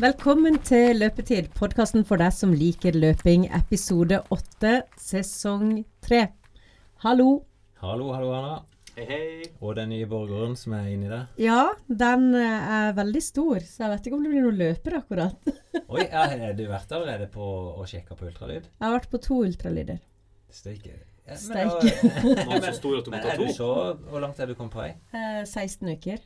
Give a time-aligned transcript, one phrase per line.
[0.00, 6.22] Velkommen til Løpetid, podkasten for deg som liker løping, episode åtte, sesong tre.
[7.04, 7.42] Hallo.
[7.82, 8.54] Hallo, hallo, Anna.
[8.94, 9.50] Hei, hei.
[9.60, 11.26] Og den nye borgeren som er inni der.
[11.36, 14.96] Ja, den eh, er veldig stor, så jeg vet ikke om det blir noen løper
[15.02, 15.52] akkurat.
[15.92, 18.72] Oi, ja, har du vært allerede på å sjekke på ultralyd?
[18.72, 20.00] Jeg har vært på to ultralyder.
[20.48, 20.96] Steike.
[21.28, 22.40] Ja, men Steike.
[22.48, 23.72] Men er du så
[24.08, 24.94] Hvor langt er du kommet på vei?
[25.12, 26.24] Eh, 16 uker.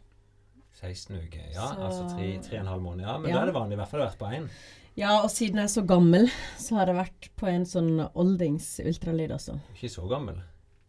[0.74, 1.45] 16 uker.
[1.55, 3.01] Ja, Så- altså tre, tre og en halv måned.
[3.06, 3.37] Ja, men Ja.
[3.37, 4.48] da er det vanlig i hvert fall å være på én.
[4.96, 6.28] Ja, og siden jeg er så gammel,
[6.59, 9.59] så har jeg vært på en sånn oldings ultralyd også.
[9.74, 10.37] Ikke så gammel.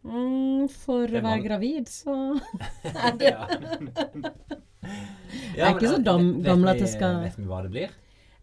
[0.04, 2.40] Mm, for å være gravid, så
[2.84, 3.46] er det Ja.
[5.56, 7.90] Jeg er ikke så dam- gammel at det skal- Vet vi hva det blir?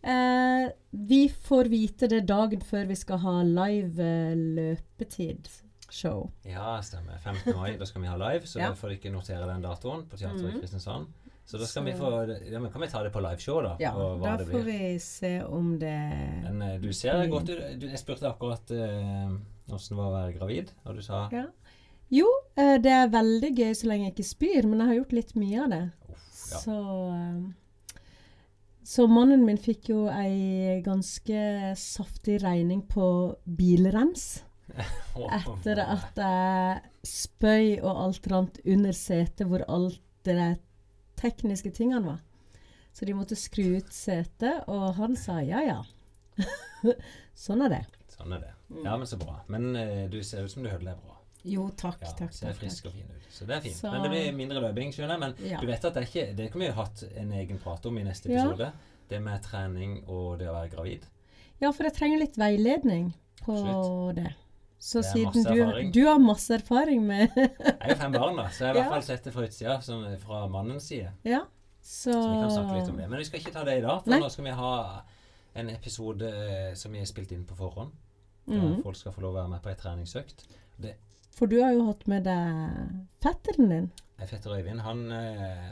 [0.04, 6.32] eh, Vi får vite det dagen før vi skal ha live eh, løpetid-show.
[6.46, 7.18] Ja, stemmer.
[7.23, 7.56] 15.
[7.56, 8.67] mai, da skal vi ha live, så Ja.
[8.70, 11.08] da får dere notere den datoen på teateret i Kristiansand.
[11.45, 13.75] Så da skal Så- vi få Ja, men kan vi ta det på liveshow, da?
[13.80, 15.97] Ja, da får vi se om det
[16.44, 17.81] Men eh, du ser godt ut.
[17.81, 18.72] Jeg spurte akkurat
[19.71, 21.45] åssen det var å være gravid, og du sa Ja.
[22.14, 25.14] Jo, uh, det er veldig gøy så lenge jeg ikke spyr, men jeg har gjort
[25.17, 25.83] litt mye av det.
[26.14, 26.61] Uff, ja.
[26.61, 26.77] Så
[27.09, 27.99] uh,
[28.83, 33.08] Så mannen min fikk jo ei ganske saftig regning på
[33.47, 34.44] bilrens.
[35.39, 40.53] Etter at jeg spøy og alt rant under setet hvor alt det der
[41.24, 42.20] tekniske tingene var.
[42.94, 45.80] Så de måtte skru ut setet, og han sa ja ja.
[47.46, 47.82] sånn er det.
[48.14, 48.52] Sånn er det.
[48.84, 49.40] Ja, men så bra.
[49.52, 51.18] Men uh, du ser ut som du hører deg bra.
[51.44, 52.32] Jo, takk, Ja, takk.
[52.36, 53.26] Ser frisk og fin ut.
[53.34, 53.76] Så det er fint.
[53.76, 55.20] Så- Men det blir mindre løping, skjønner jeg.
[55.20, 55.60] Men Ja.
[55.60, 58.04] du vet at det er ikke Det kan vi hatt en egen prat om i
[58.04, 58.46] neste Ja.
[58.46, 58.72] episode.
[59.10, 61.04] Det med trening og det å være gravid.
[61.60, 63.14] Ja, for jeg trenger litt veiledning
[63.44, 64.16] på Absolutt.
[64.16, 64.34] det.
[64.84, 68.67] Så siden du, du har masse erfaring med Jeg har fem barn, da, så jeg
[68.67, 69.78] har i hvert fall sett det fra utsida,
[70.20, 71.12] fra mannens side.
[71.23, 71.39] Ja,
[71.80, 73.08] så Så vi kan snakke litt om det.
[73.10, 74.20] Men vi skal ikke ta det i dag, for Nei.
[74.20, 74.73] nå skal vi ha
[75.61, 77.92] en episode eh, som vi har spilt inn på forhånd.
[78.49, 78.82] Der Mhm.
[78.83, 80.44] folk skal få lov å være med på ei treningsøkt.
[80.83, 80.95] Det,
[81.32, 83.92] For du har jo hatt med deg fetteren din.
[84.20, 85.71] fetter Øyvind, han eh,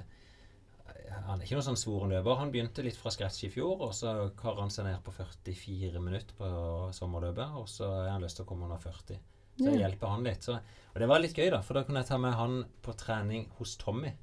[1.11, 2.39] han er ikke noen sånn svoren løper.
[2.39, 6.01] Han begynte litt fra scratch i fjor, og så karer han seg ned på 44
[6.03, 6.49] minutter på
[6.95, 7.57] sommerløpet.
[7.59, 9.21] Og så har han lyst til å komme under 40.
[9.61, 10.45] Så jeg hjelper han litt.
[10.47, 10.57] Så,
[10.91, 13.49] og det var litt gøy, da, for da kunne jeg ta med han på trening
[13.59, 14.13] hos Tommy.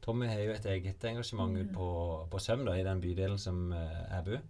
[0.00, 1.90] Tommy har jo et eget engasjement ut på,
[2.32, 4.40] på Søm, da, i den bydelen som eh, jeg bor.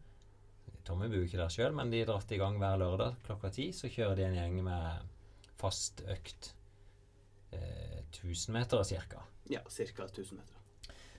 [0.86, 3.68] Tommy bor ikke der sjøl, men de dratt i gang hver lørdag klokka ti.
[3.76, 5.10] Så kjører de en gjeng med
[5.60, 6.52] fast økt.
[7.50, 9.26] Eh, 1000 meter ca.
[9.50, 10.06] Ja, ca.
[10.06, 10.59] 1000 meter.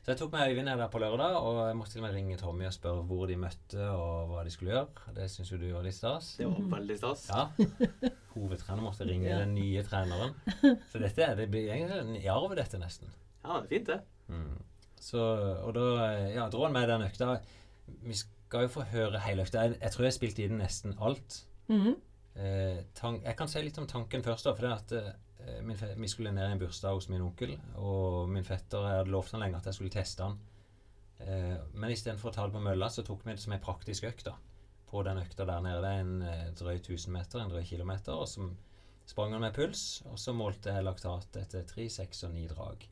[0.01, 2.15] Så jeg tok med Øyvind ned der på lørdag, og jeg måtte til og med
[2.15, 5.13] ringe Tommy og spørre hvor de møtte og hva de skulle gjøre.
[5.13, 6.31] Det syns jo du var litt stas.
[6.39, 7.27] Det var veldig stas.
[7.29, 7.43] Ja.
[8.33, 9.37] Hovedtrener måtte ringe Ja.
[9.43, 10.33] den nye treneren.
[10.89, 13.11] Så dette er- det blir egentlig en arv, dette, nesten.
[13.45, 13.99] Ja, det er fint, det.
[14.27, 14.63] Mm.
[15.01, 15.19] Så,
[15.65, 15.85] og da
[16.33, 17.39] ja, dro han med den økta.
[18.01, 19.61] Vi skal jo få høre hele økta.
[19.67, 21.43] Jeg, jeg tror jeg spilte i den nesten alt.
[21.69, 21.95] Mhm.
[22.35, 24.45] Eh, tank, jeg kan si litt om tanken først.
[24.45, 25.13] da, for det at eh,
[25.97, 29.35] Vi skulle ned i en bursdag hos min onkel, og min fetter jeg hadde lovt
[29.35, 30.39] han lenge at jeg skulle teste han.
[31.21, 34.07] Eh, men istedenfor å ta det på mølla, så tok vi det som en praktisk
[34.09, 34.25] økt.
[34.29, 34.35] da,
[34.89, 35.81] På den økta der nede.
[35.81, 38.13] Det er en eh, drøy 1000 meter, en drøy kilometer.
[38.17, 38.47] Og så
[39.05, 42.87] sprang han med puls, og så målte jeg laktat etter tre, seks og ni drag.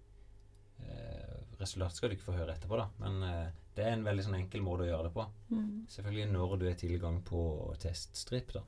[0.83, 4.25] Eh, resultatet skal du ikke få høre etterpå, da, men eh, det er en veldig
[4.25, 5.25] sånn enkel måte å gjøre det på.
[5.51, 5.71] Mm.
[5.91, 7.41] Selvfølgelig når du har tilgang på
[7.83, 8.63] teststrip, da.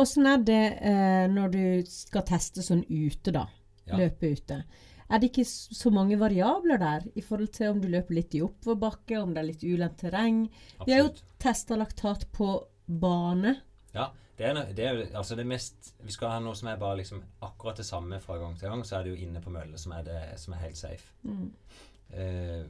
[0.00, 3.46] Åssen er det eh, når du skal teste sånn ute, da?
[3.86, 3.98] Ja.
[3.98, 4.62] Løpe ute.
[5.12, 8.40] Er det ikke så mange variabler der i forhold til om du løper litt i
[8.44, 10.46] oppoverbakke, om det er litt ulendt terreng?
[10.86, 11.38] Vi har jo Absolutt.
[11.42, 12.48] testa laktat på
[12.86, 13.56] bane.
[13.92, 17.02] Ja, det er, det er altså det mest Vi skal ha noe som er bare
[17.02, 19.78] liksom akkurat det samme fra gang til gang, så er det jo inne på mølle
[19.78, 21.12] som er, det, som er helt safe.
[21.28, 21.50] Mm.
[22.16, 22.62] Eh,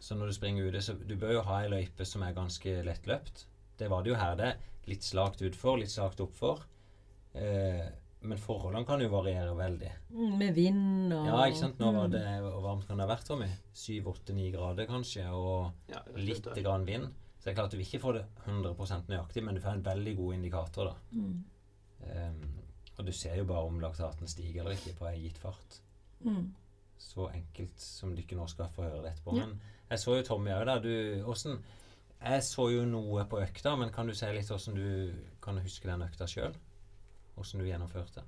[0.00, 2.76] så når du springer ute, så du bør jo ha ei løype som er ganske
[2.84, 3.46] lettløpt.
[3.80, 4.36] Det var det jo her.
[4.38, 4.50] Det
[4.90, 6.62] litt slakt utfor, litt slakt oppfor.
[7.34, 7.86] Eh,
[8.22, 9.90] men forholdene kan jo variere veldig.
[10.12, 11.78] Mm, Med vind og Ja, ikke sant.
[11.80, 12.12] Nå var Mm.
[12.12, 13.48] det Hvor varmt kan det ha vært, Tommy?
[13.72, 17.08] Syv, åtte, ni grader kanskje, og Ja, litt grann vind.
[17.40, 19.82] Så det er klart du vil ikke få det 100% nøyaktig, men du får en
[19.82, 20.94] veldig god indikator, da.
[21.14, 21.44] Mm.
[22.02, 22.50] Um,
[22.98, 25.78] og du ser jo bare om laktaten stiger eller ikke på ei gitt fart.
[26.24, 26.50] Mm.
[26.98, 29.36] Så enkelt som du ikke nå skal få høre det etterpå.
[29.38, 29.46] Ja.
[29.46, 29.60] Men
[29.90, 30.80] jeg så jo Tommy òg der.
[30.84, 31.62] Du, hvordan,
[32.20, 34.88] jeg så jo noe på økta, men kan du si litt hvordan du
[35.40, 36.56] kan du huske den økta sjøl?
[37.34, 38.24] Hvordan du gjennomførte?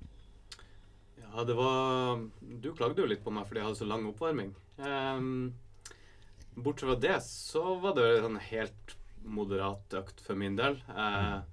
[1.19, 4.53] Ja, det var Du klagde jo litt på meg fordi jeg hadde så lang oppvarming.
[4.77, 5.53] Um,
[6.55, 10.79] bortsett fra det så var det en helt moderat økt for min del.
[10.89, 11.45] Uh,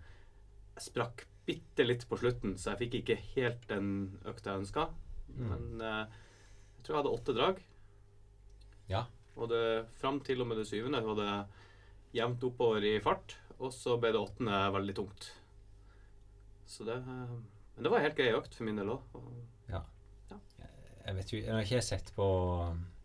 [0.77, 3.89] jeg sprakk bitte litt på slutten, så jeg fikk ikke helt den
[4.29, 4.89] økta jeg ønska.
[5.37, 5.49] Mm.
[5.53, 6.21] Men uh,
[6.77, 7.65] jeg tror jeg hadde åtte drag.
[8.91, 9.05] Ja.
[9.37, 9.65] Og det,
[10.01, 11.33] fram til og med det syvende var det
[12.17, 13.37] jevnt oppover i fart.
[13.61, 15.33] Og så ble det åttende veldig tungt.
[16.71, 19.19] Så det Men det var en helt grei økt for min del òg.
[19.69, 19.83] Ja.
[20.31, 22.29] Jeg vet jo Jeg har ikke sett på,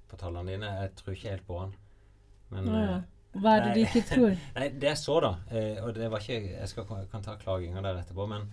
[0.07, 0.72] på tallene dine.
[0.84, 1.75] Jeg tror ikke helt på han.
[2.54, 2.84] Men ja.
[2.84, 4.36] eh, Hva er det du ikke tror?
[4.57, 7.81] Nei, det jeg så, da eh, Og det var ikke Jeg skal, kan ta klaginga
[7.84, 8.46] der etterpå, men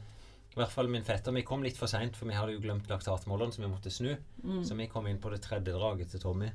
[0.52, 2.88] i hvert fall min fetter Vi kom litt for seint, for vi hadde jo glemt
[2.90, 4.10] laktatmåleren, så vi måtte snu.
[4.44, 4.58] Mm.
[4.68, 6.50] Så vi kom inn på det tredje draget til Tommy.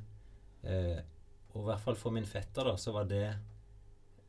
[0.61, 0.99] Eh,
[1.55, 3.23] og i hvert fall for min fetter, da, så var det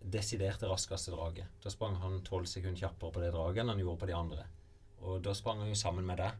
[0.00, 1.48] desidert raskeste draget.
[1.62, 4.44] Da sprang han tolv sekunder kjappere på det draget enn han gjorde på de andre.
[5.06, 6.36] Og da sprang han jo sammen med deg.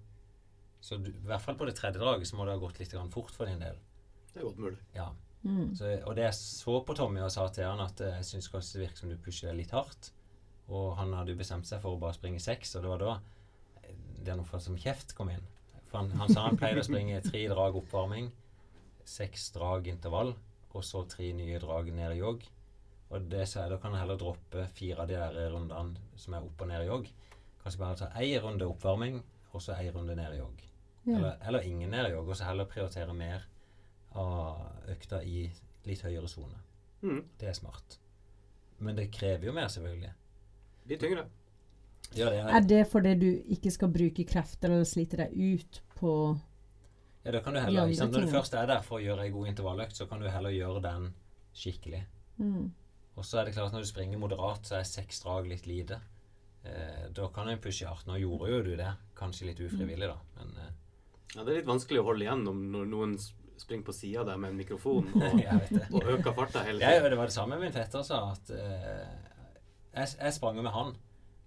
[0.81, 2.93] Så du, i hvert fall på det tredje draget så må det ha gått litt
[2.95, 3.79] grann fort for din del.
[4.31, 4.79] Det er godt mulig.
[4.95, 5.11] Ja.
[5.43, 5.75] Mm.
[5.79, 8.51] Så, og det jeg så på Tommy og sa til han at eh, jeg syns
[8.53, 10.13] kanskje det virker som du pusher deg litt hardt.
[10.69, 13.15] Og han hadde jo bestemt seg for å bare springe seks, og det var da
[13.83, 15.47] eh, det er noe for som kjeft kom inn.
[15.89, 18.29] For han, han sa han pleide å springe tre drag oppvarming,
[19.09, 20.35] seks drag intervall,
[20.77, 22.45] og så tre nye drag ned i jogg.
[23.09, 26.35] Og det sa jeg, da kan jeg heller droppe fire av de der rundene som
[26.37, 27.07] er opp og ned i jogg.
[27.63, 29.23] Kanskje bare ta én runde oppvarming,
[29.53, 30.65] og så én runde ned i jogg.
[31.07, 31.17] Ja.
[31.17, 33.47] Eller, eller ingen ned i jogg, og så heller prioritere mer
[34.19, 35.47] av økta i
[35.89, 36.61] litt høyere sone.
[37.03, 37.23] Mm.
[37.41, 37.99] Det er smart.
[38.79, 40.13] Men det krever jo mer, selvfølgelig.
[40.91, 41.25] Litt tyngre.
[42.17, 45.81] Ja, det Er er, det fordi du ikke skal bruke krefter eller slite deg ut
[45.99, 46.13] på
[47.25, 47.89] ja, da kan du heller?
[47.89, 50.55] Når du først er der for å gjøre ei god intervalløkt, så kan du heller
[50.55, 51.11] gjøre den
[51.53, 52.05] skikkelig.
[52.39, 52.71] mm.
[53.19, 55.67] Og så er det klart at når du springer moderat, så er seks drag litt
[55.67, 55.99] lite.
[56.63, 58.07] Eh, da kan du pushe hardt.
[58.07, 60.19] Nå gjorde jo du det, kanskje litt ufrivillig, da.
[60.39, 60.75] Men eh,
[61.35, 63.19] Ja, det er litt vanskelig å holde igjen når noen
[63.59, 65.41] springer på sida der med en mikrofon og,
[65.91, 67.11] og øker farta hele tiden.
[67.11, 69.09] det var det samme min fetter sa, at eh,
[69.93, 70.95] jeg, jeg sprang jo med han,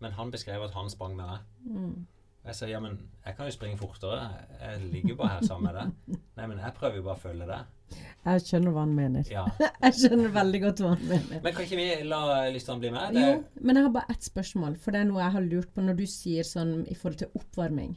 [0.04, 1.48] men han beskrev at han sprang med meg.
[1.64, 1.96] Mm.
[2.42, 2.96] Jeg sier ja, men
[3.26, 4.22] jeg kan jo springe fortere.
[4.62, 6.18] Jeg ligger bare her sammen med deg.
[6.40, 8.00] Nei, men jeg prøver jo bare å følge deg.
[8.26, 9.28] Jeg skjønner hva han mener.
[9.30, 9.44] Ja.
[9.84, 11.42] Jeg skjønner veldig godt hva han mener.
[11.44, 12.20] Men kan ikke vi la
[12.54, 13.14] lytterne bli med?
[13.18, 13.34] Det, Jo,
[13.68, 15.98] men jeg har bare ett spørsmål, for det er noe jeg har lurt på når
[16.00, 17.92] du sier sånn i forhold til oppvarming.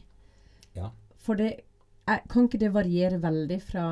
[0.76, 0.90] Ja.
[1.24, 1.52] For det
[2.28, 3.84] Kan ikke det variere veldig fra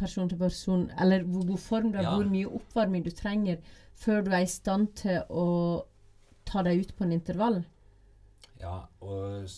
[0.00, 2.14] person til person, eller hvor god form du er, Ja.
[2.16, 3.58] hvor mye oppvarming du trenger
[3.92, 5.84] før du er i stand til å
[6.48, 7.58] ta deg ut på en intervall?
[8.62, 9.50] Ja, og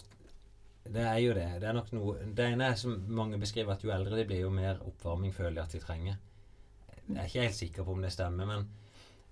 [0.84, 1.48] det er jo det.
[1.62, 4.42] Det er nok noe Det ene er som mange beskriver, at jo eldre de blir,
[4.44, 6.18] jo mer oppvarming føler de at de trenger.
[7.08, 8.66] Jeg er ikke helt sikker på om det stemmer, men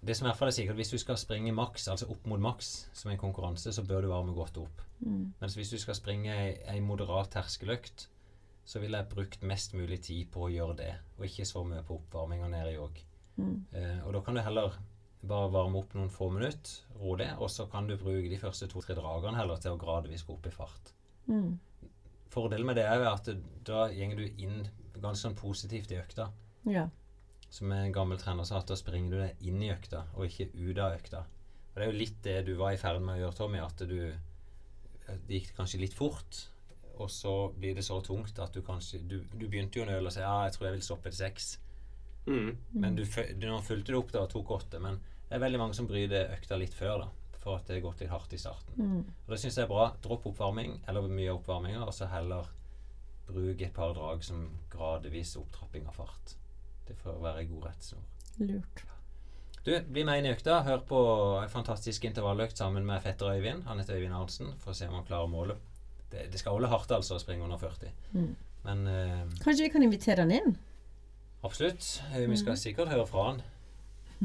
[0.03, 2.41] det som i hvert fall er sikkert, hvis du skal springe maks, altså opp mot
[2.43, 4.83] maks som en konkurranse, så bør du varme godt opp.
[4.99, 5.33] Mm.
[5.41, 8.09] Mens hvis du skal springe ei, ei moderat terskeløkt,
[8.65, 11.85] så ville jeg brukt mest mulig tid på å gjøre det, og ikke så mye
[11.87, 12.99] på oppvarming og ned i jogg.
[13.37, 13.55] Mm.
[13.79, 14.77] Eh, og da kan du heller
[15.23, 18.69] bare varme opp noen få minutter, ro det, og så kan du bruke de første
[18.71, 20.93] to-tre dragene heller til å gradvis gå opp i fart.
[21.29, 21.59] Mm.
[22.33, 24.69] Fordelen med det er jo at du- da går du inn
[25.01, 26.31] ganske sånn positivt i økta.
[26.65, 26.89] Ja.
[27.51, 30.51] Som en gammel trener sa, at da springer du deg inn i økta, og ikke
[30.55, 31.25] ut av økta.
[31.73, 33.77] Og det er jo litt det du var i ferd med å gjøre, Tommy, at
[33.77, 34.13] du
[35.03, 36.47] Det gikk kanskje litt fort,
[36.97, 40.07] og så blir det så tungt at du kanskje Du, du begynte jo å nøle
[40.07, 41.59] og si ja, jeg tror jeg vil stoppe til seks.
[42.27, 42.57] Mm.
[42.73, 44.81] Men du, du, nå fulgte du opp da og tok åtte.
[44.81, 47.09] Men det er veldig mange som bryter økta litt før, da.
[47.43, 48.77] For at det har gått litt hardt i starten.
[48.79, 49.01] Mm.
[49.27, 49.89] Og Det syns jeg er bra.
[50.03, 52.47] Dropp oppvarming, eller mye oppvarminger, og så heller
[53.27, 56.37] bruk et par drag som gradvis opptrapping av fart.
[56.87, 58.05] Det får være en god rettsnor.
[58.39, 58.85] Lurt.
[59.65, 60.61] Du, bli med inn i økta.
[60.67, 61.01] Hør på
[61.43, 63.63] en fantastisk intervalløkt sammen med fetter Øyvind.
[63.69, 65.59] Han heter Øyvind Arntzen, for å se om han klarer målet.
[66.11, 67.93] Det, det skal holde hardt, altså, å springe under 40.
[68.13, 68.33] Mm.
[68.67, 70.57] Men eh, Kanskje vi kan invitere han inn?
[71.43, 72.03] absolutt.
[72.15, 73.41] Eh, Vi skal sikkert høre fra han.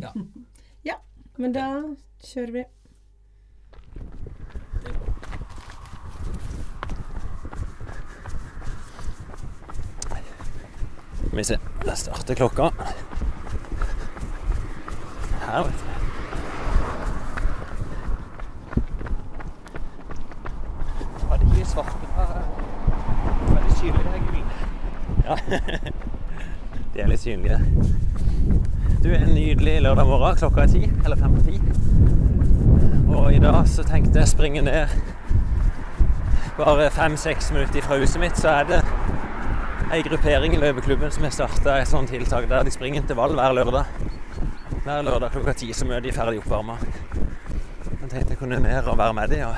[0.02, 0.12] Ja.
[0.90, 0.98] ja.
[1.38, 1.68] Men da
[2.26, 2.66] kjører vi.
[11.38, 11.86] Skal vi se.
[11.86, 12.62] Der starter klokka.
[15.46, 15.86] Her, vet du.
[21.32, 21.92] Det de er svarte.
[23.50, 24.44] Veldig synlige, her, gul.
[25.26, 25.36] Ja.
[26.94, 27.60] de er litt synlige.
[29.04, 30.36] Du, en nydelig lørdag morgen.
[30.36, 31.62] Klokka er ti, eller fem på ti.
[33.14, 34.88] Og i dag så tenkte jeg springe ned
[36.58, 38.82] bare fem-seks minutter fra huset mitt, så er det
[39.92, 43.54] ei gruppering i løpeklubben som har starta et sånt tiltak der de springer intervall hver
[43.56, 43.86] lørdag.
[44.84, 46.76] Hver lørdag klokka ti så møter de ferdig oppvarma.
[46.82, 49.56] Jeg tenkte jeg kunne mer og være med de og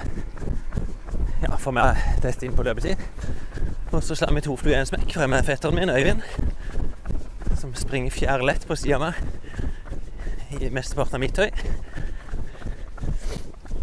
[1.42, 3.02] ja, få meg dette inn på løpetid.
[3.90, 6.22] Og så slår vi to fluer i en smekk, for jeg med fetteren min, Øyvind,
[7.58, 11.50] som springer fjærlett på sida av meg i mesteparten av mitt høy.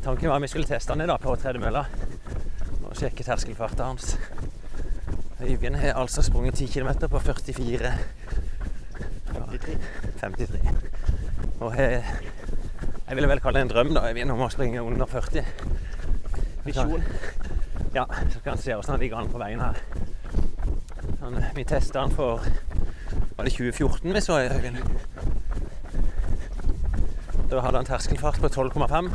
[0.07, 1.88] Tanken var at vi skulle teste han i dag på tredemølla
[2.87, 4.15] og sjekke terskelfarten hans.
[5.40, 7.93] Øyvind har altså sprunget 10 km på 44
[9.35, 9.78] 53.
[10.21, 10.61] 53.
[11.61, 12.05] Og jeg,
[13.09, 15.45] Jeg ville vel kalle det en drøm, da, Øyvind, om å springe under 40.
[16.64, 17.02] Visjon.
[17.95, 19.78] Ja, så kan vi se hvordan han ligger an på veien her.
[21.21, 22.43] Sånn, vi testa han for
[23.37, 24.81] Var det 2014 vi så, Øyvind?
[27.50, 29.12] Da hadde han terskelfart på 12,5.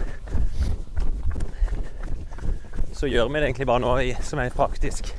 [2.94, 5.12] Så gjør vi det egentlig bare nå som en praktisk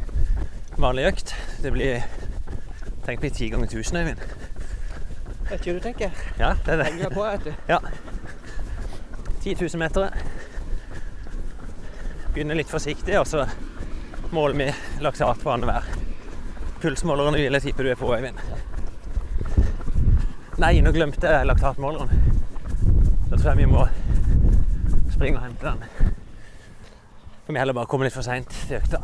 [0.82, 1.34] vanlig økt.
[1.62, 2.02] Det blir
[3.02, 4.18] Tenk på ti ganger 1000, Øyvind.
[5.48, 6.10] Vet ikke hva du tenker.
[6.38, 6.86] Ja, det er det.
[6.86, 7.52] Henger på, vet du.
[7.68, 7.78] Ja.
[9.42, 10.10] 10 000 meter.
[12.34, 13.46] Begynner litt forsiktig, og så
[14.30, 14.68] måler vi
[15.02, 15.90] laksat på annenhver.
[16.80, 18.38] Pulsmåleren vil jeg tippe du er på, Øyvind.
[20.62, 22.10] Nei, nå glemte jeg laktatmåleren.
[23.30, 23.86] Da tror jeg vi må
[25.10, 26.12] springe og hente den.
[27.42, 29.02] For vi heller bare komme litt for seint til økta.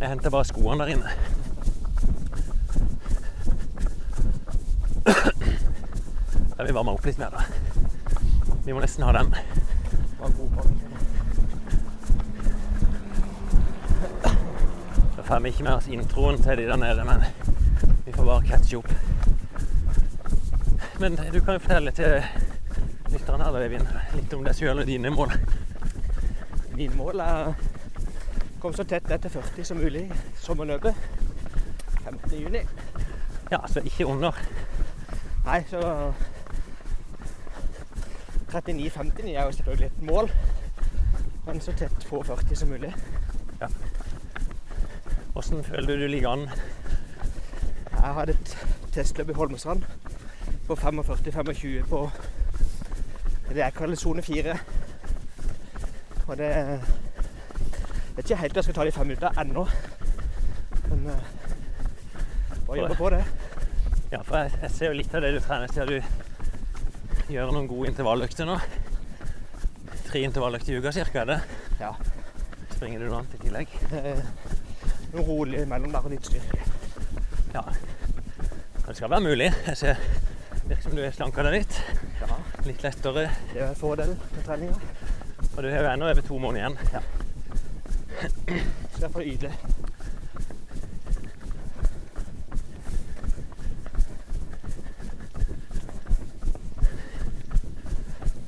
[0.00, 1.10] Jeg henter bare skoene der inne.
[6.56, 7.42] Jeg vil vi varme opp litt mer, da.
[8.64, 9.30] Vi må nesten ha den.
[15.16, 17.24] Da får vi ikke med oss introen til de der nede, men
[18.04, 18.90] vi får bare catche opp.
[21.00, 22.20] Men du kan jo fortelle til
[23.12, 25.32] lytterne her, da, Eivind, litt om deg sjøl og dine mål.
[26.76, 27.54] Mine mål er
[28.66, 30.96] å komme så tett ned til 40 som mulig i sommerløpet.
[32.02, 32.32] 15.
[32.34, 32.62] juni.
[33.52, 34.34] Ja, så ikke under.
[35.44, 35.82] Nei, så
[38.50, 40.32] 39,59 er jo selvfølgelig et mål.
[41.46, 42.90] Men så tett på 40 som mulig.
[43.60, 43.70] Ja.
[45.32, 46.48] Hvordan føler du du ligger an?
[47.92, 48.58] Jeg hadde et
[48.92, 49.86] testløp i Holmestrand
[50.66, 52.10] på 45-25 på
[53.48, 54.58] det jeg kaller sone 4.
[56.26, 56.50] Og det
[58.16, 59.62] Jeg vet ikke helt om jeg skal ta de fem minutter ennå.
[60.88, 61.24] Men uh,
[62.66, 63.18] bare jobbe på det.
[64.08, 65.90] Ja, for jeg, jeg ser jo litt av det du trener til.
[65.92, 68.56] Du gjør noen gode intervalløkter nå.
[70.06, 71.36] Tre intervalløkter i uka cirka, er det?
[71.82, 71.90] Ja.
[72.72, 73.76] Springer du noe annet i tillegg?
[74.00, 74.24] Eh,
[75.12, 76.62] noe rolig imellom der og litt styrke.
[77.52, 77.66] Ja.
[77.68, 79.50] Men Det skal være mulig.
[79.68, 80.00] Jeg ser
[80.64, 81.78] virker som du har slanka deg litt.
[82.24, 83.28] Ja, Litt lettere.
[83.52, 84.80] det er en fordel med treninga.
[85.52, 86.80] Og du har jo ennå over to måneder igjen.
[86.96, 87.25] Ja.
[88.98, 89.52] Så er for ydelig.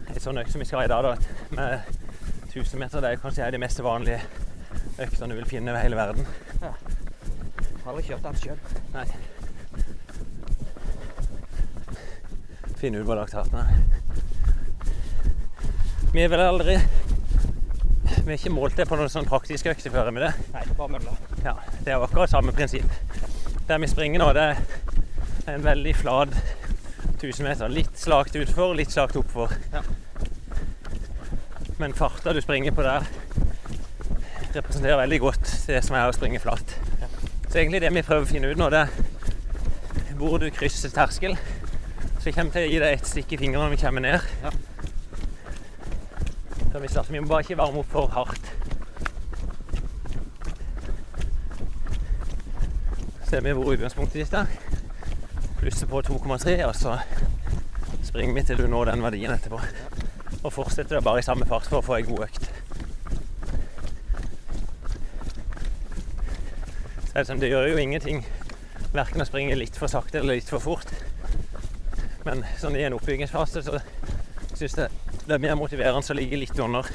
[0.08, 1.12] En sånn økt som vi skal ha i dag, da,
[1.54, 1.70] med
[2.50, 4.20] 1000 meter, det er kanskje de mest vanlige
[4.98, 6.26] øktene du vil finne over hele verden.
[6.62, 6.72] Ja.
[7.84, 8.58] Har aldri kjørt den sjøl.
[8.94, 9.06] Nei.
[12.78, 13.68] Finne ut hvor laktaten er.
[16.12, 16.78] Vi er vel aldri
[18.28, 20.32] Vi har ikke målt det på noen sånn praktiske økte før, Med det?
[20.52, 21.14] Nei, bare mølla.
[21.40, 22.90] Ja, det er akkurat samme prinsipp.
[23.70, 26.36] Der vi springer nå, det er en veldig flat
[27.14, 27.72] 1000 meter.
[27.72, 29.56] Litt slakt utfor, litt slakt oppfor.
[29.72, 29.80] Ja.
[31.80, 33.08] Men farta du springer på der,
[34.52, 36.76] representerer veldig godt det som er å springe flatt.
[37.48, 41.40] Så egentlig det vi prøver å finne ut nå, det er hvor du krysser terskel.
[42.18, 44.34] Så jeg kommer til å gi deg et stikk i fingrene når vi kommer ned.
[44.44, 44.52] Ja.
[46.78, 47.12] Så vi, starter.
[47.12, 48.52] vi må bare ikke varme opp for hardt.
[53.26, 54.52] ser vi hvor utgangspunktet ditt er.
[55.58, 56.92] Plusser på 2,3, og så
[58.06, 59.58] springer vi til du når den verdien etterpå.
[60.44, 62.46] Og fortsetter det bare i samme fart for å få ei god økt.
[67.02, 68.22] Så det, sånn, det gjør jo ingenting
[68.94, 70.94] verken å springe litt for sakte eller litt for fort.
[72.22, 73.82] Men sånn i en oppbyggingsfase så
[74.54, 74.97] syns jeg
[75.28, 76.86] det er mer motiverende å ligge litt under.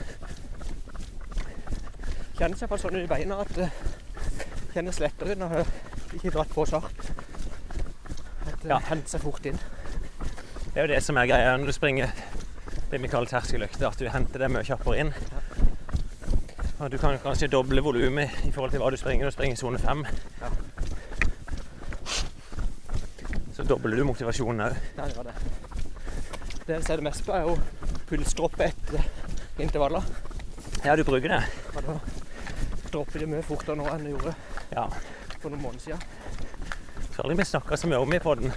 [2.34, 3.68] Kjennes iallfall sånn i beina at det
[4.74, 5.66] kjennes lettere når det
[6.18, 7.12] ikke dratt på så hardt.
[8.48, 8.80] At det Ja.
[8.90, 9.60] henter seg fort inn.
[10.74, 12.10] Det er jo det som er greia når du springer
[12.90, 15.14] det vi kaller terskeløkter, at du henter det mye kjappere inn.
[16.80, 19.54] Og du kan kanskje doble volumet i forhold til hva du springer når du springer
[19.54, 20.06] i sone fem.
[20.42, 20.50] Ja.
[23.54, 24.76] Så dobler du motivasjonen òg.
[24.98, 25.34] Ja, det var det.
[26.66, 27.58] Det jeg ser det mest på, er jo
[28.10, 29.04] pulsdroppet etter
[29.64, 30.04] intervaller.
[30.86, 31.44] Ja, du bruker det.
[31.76, 32.00] Ja, da
[32.94, 34.34] dropper det mye fortere nå enn det gjorde
[34.76, 34.88] Ja.
[35.40, 36.02] for noen måneder siden.
[37.00, 38.54] Jeg tror aldri vi snakka så mye om i poden.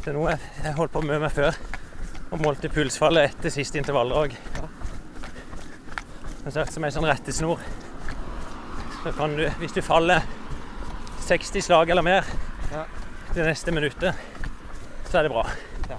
[0.00, 1.56] Det er noe jeg, holdt på mye med før.
[2.30, 4.36] Og målte pulsfallet etter siste intervalldrag.
[4.56, 4.68] Ja.
[6.44, 7.58] Det er som en sånn rettesnor.
[9.02, 10.22] Så kan du, hvis du faller
[11.26, 12.24] 60 slag eller mer
[12.72, 12.84] Ja.
[13.34, 14.14] det neste minuttet,
[15.10, 15.46] så er det bra.
[15.90, 15.98] Ja.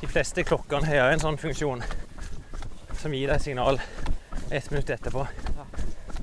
[0.00, 1.80] De fleste klokkene har en sånn funksjon
[3.00, 3.80] som gir deg signal
[4.54, 5.24] ett minutt etterpå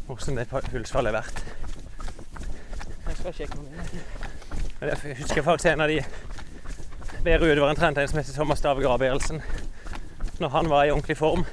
[0.08, 1.42] hvordan det pulsfallet er verdt.
[3.10, 3.90] Jeg skal sjekke mer.
[4.88, 6.00] Jeg husker faktisk en av de
[7.26, 9.44] bedre utøverne trente en som heter Thomas Dave Gabrielsen.
[10.40, 11.44] Når han var i ordentlig form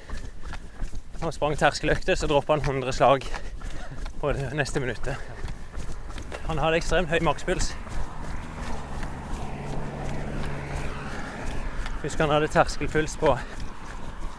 [1.18, 3.26] og sprang terskeløkter, så droppa han 100 slag
[4.22, 5.18] på det neste minuttet.
[6.46, 7.74] Han hadde ekstremt høy makspuls.
[12.02, 13.38] Husker han hadde terskelpuls på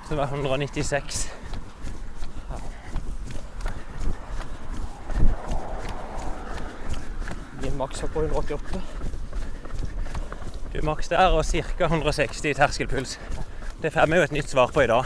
[0.08, 1.34] som var 196.
[7.62, 8.82] Min maks var på 188.
[10.74, 11.86] Du maks der og ca.
[11.86, 13.20] 160 i terskelpuls.
[13.82, 15.06] Det får vi jo et nytt svar på i dag.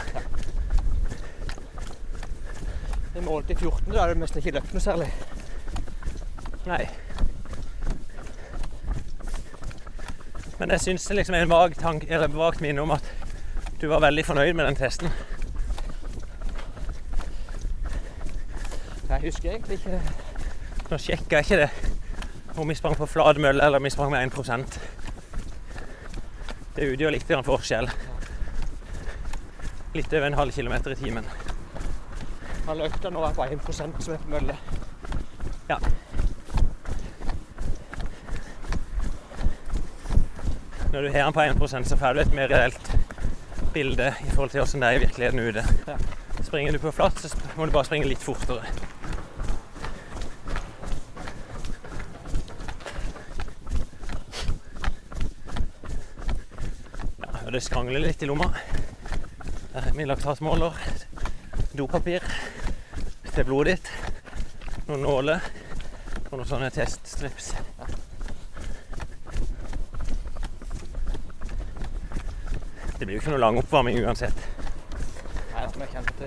[3.14, 5.10] Vi målte i 14, da er det nesten ikke løpt noe særlig.
[6.66, 6.86] Nei.
[10.64, 13.04] Men jeg syns det liksom er en vag tank, eller vagt minne om at
[13.80, 15.10] du var veldig fornøyd med den testen.
[19.10, 20.00] Jeg husker egentlig ikke
[20.88, 21.68] Nå sjekka jeg ikke det
[22.56, 24.78] om vi sprang på flat mølle eller om vi sprang med 1
[26.78, 27.90] Det utgjør litt forskjell.
[29.94, 31.28] Litt over en halv kilometer i timen.
[32.66, 34.56] Han økta nå er på 1 som er på mølle.
[35.68, 35.76] Ja.
[40.94, 42.90] Når du har den på 1% så får du et mer reelt
[43.74, 45.64] bilde i forhold til hvordan det er i virkeligheten ute.
[45.88, 45.96] Ja.
[46.46, 48.62] Springer du på flatt, så må du bare springe litt fortere.
[57.18, 58.52] Ja, og det skrangler litt i lomma.
[59.74, 60.78] Der er min laktatmåler,
[61.74, 62.22] dopapir
[63.32, 63.90] til blodet ditt,
[64.86, 65.50] noen nåler
[66.30, 67.56] og noen sånne teststrips.
[73.14, 74.38] Blir jo ikke noe lang oppvarming uansett.
[75.54, 76.26] Nei, som jeg kjente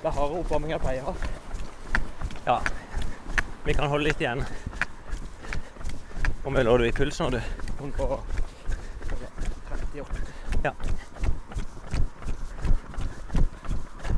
[0.00, 1.16] Det er hardere oppvarming jeg pleier å ha.
[2.44, 2.56] Ja,
[3.64, 4.44] vi kan holde litt igjen.
[6.42, 7.40] Hvor mye lå du i puls nå, du?
[7.78, 8.20] 138.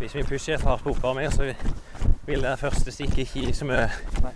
[0.03, 1.55] Hvis vi pusher hardt på oppvarming, så
[2.27, 3.87] vil det første stikket ikke gi så mye
[4.23, 4.35] Nei.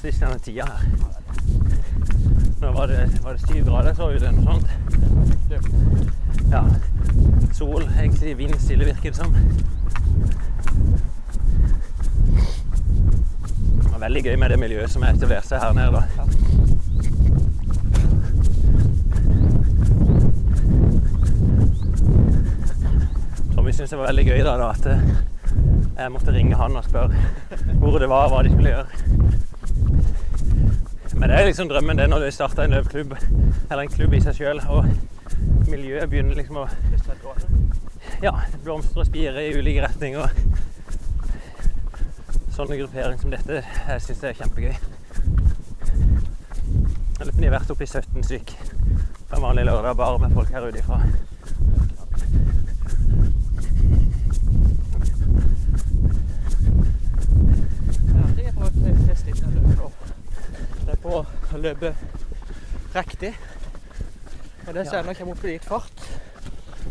[0.00, 0.80] Er fantastisk denne tida her.
[2.60, 4.68] Nå var det, var det syv grader, så ut, eller noe sånt.
[6.52, 6.64] Ja.
[7.52, 9.34] Sol, egentlig vindstille, virker det som.
[13.80, 15.92] Det var veldig gøy med det miljøet som er etablert seg her nede.
[15.92, 16.02] da.
[23.54, 25.00] Tommy syntes det var veldig gøy da, da at eh,
[25.98, 27.12] jeg måtte ringe han og spørre
[27.80, 29.19] hvor det var, hva de skulle gjøre.
[31.20, 33.12] Men det er liksom drømmen det når du starter en løpeklubb,
[33.70, 34.88] eller en klubb i seg sjøl, og
[35.68, 36.66] miljøet begynner liksom å
[38.24, 38.32] ja,
[38.64, 40.32] blomstre og spire i ulike retninger.
[42.56, 44.74] Sånne grupperinger som dette jeg syns jeg er kjempegøy.
[47.20, 48.56] Jeg lurer på de har vært oppe i 17 stykk
[49.30, 50.98] på en vanlig lørdag bare med folk her ute ifra.
[58.10, 59.92] Ja, det er på et test litt av løpet nå.
[60.90, 60.96] Det
[61.62, 61.94] løpe
[62.94, 63.34] riktig.
[64.66, 66.04] Og det ser når jeg kommer opp i litt fart,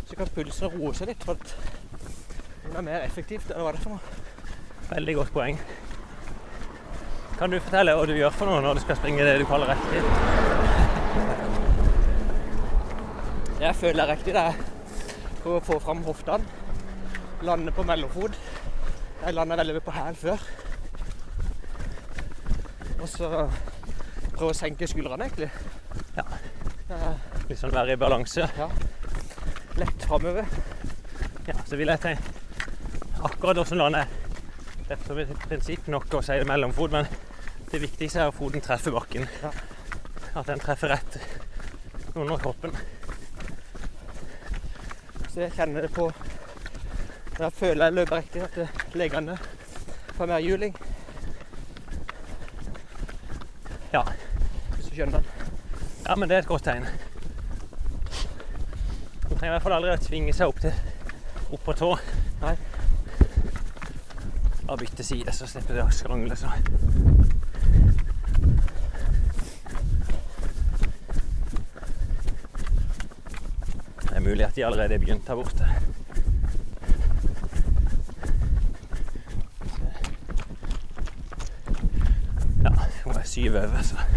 [0.10, 1.26] så kan pulsen roe seg litt.
[1.26, 1.54] For at
[2.70, 3.52] det er mer effektivt.
[3.52, 4.18] Eller hva er det for noe?
[4.90, 5.62] Veldig godt poeng.
[7.40, 9.72] Kan du fortelle hva du gjør for noe når du skal springe det du kaller
[9.72, 10.02] riktig?
[13.60, 16.44] Det jeg føler er riktig, det er å få fram hoftene.
[17.48, 18.36] Lande på mellomfot.
[19.20, 20.44] Jeg landa veldig mye på hæl før.
[23.00, 23.30] Og så
[24.40, 25.50] prøve å senke skuldrene, egentlig.
[26.16, 26.24] Ja.
[26.90, 27.16] Eh,
[27.50, 28.46] Litt sånn være i balanse.
[29.80, 30.48] Lett framover.
[31.48, 32.38] Ja, så vil jeg tenke
[33.26, 34.08] akkurat hvordan er.
[34.88, 37.10] Det er som et prinsipp nok å si mellomfot, men
[37.70, 39.28] det viktigste er at foten treffer bakken.
[39.44, 39.52] Ja.
[40.40, 41.20] At den treffer rett
[42.16, 42.74] under kroppen.
[45.30, 46.08] Så jeg kjenner det på
[47.40, 49.38] Når jeg føler jeg løper riktig, at det- leggene
[50.18, 50.74] får mer juling.
[53.94, 54.02] Ja.
[54.76, 55.24] Hvis du skjønner.
[56.10, 56.88] Ja, men det er et godt tegn.
[59.30, 60.74] Man trenger i hvert fall aldri å tvinge seg opp, til,
[61.54, 61.90] opp på tå.
[62.42, 62.54] Nei.
[64.64, 66.34] Bare bytte side, så slipper du å skrangle.
[66.34, 66.50] Så.
[74.08, 75.70] Det er mulig at de allerede er begynt her borte.
[82.66, 82.74] Ja,
[83.06, 84.10] hun er syv over, så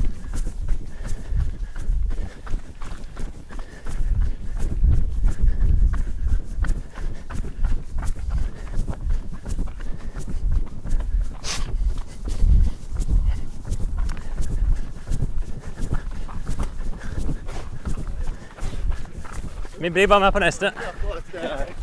[19.93, 20.73] blir bare med på neste.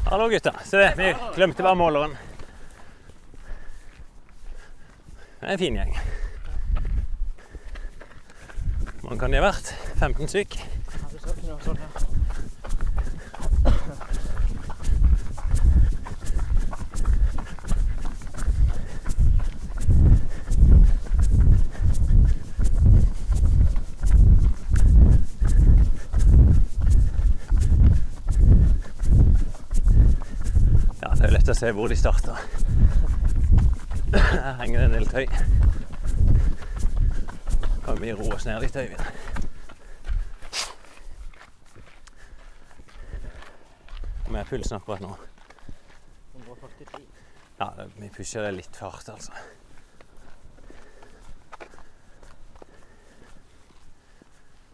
[0.05, 0.53] Hallo, gutta.
[0.65, 2.17] Se vi glemte bare måleren.
[5.39, 5.93] Det er en fin gjeng.
[8.99, 9.73] Hvor mange kan de ha vært?
[10.01, 10.57] 15 stykk?
[31.49, 32.35] Å se hvor de starta.
[34.13, 35.25] Her henger det en del tøy.
[37.85, 39.03] Kan vi roe oss ned litt, Øyvind?
[44.27, 45.15] Hvor er pulsen akkurat nå?
[46.37, 47.01] 143.
[47.59, 49.33] Ja, vi pusher det litt for hardt, altså.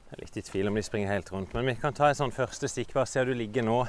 [0.05, 2.19] Jeg er litt i tvil om de springer helt rundt, men vi kan ta et
[2.19, 2.93] sånn første stikk.
[2.95, 3.79] Bare se hvor du ligger nå.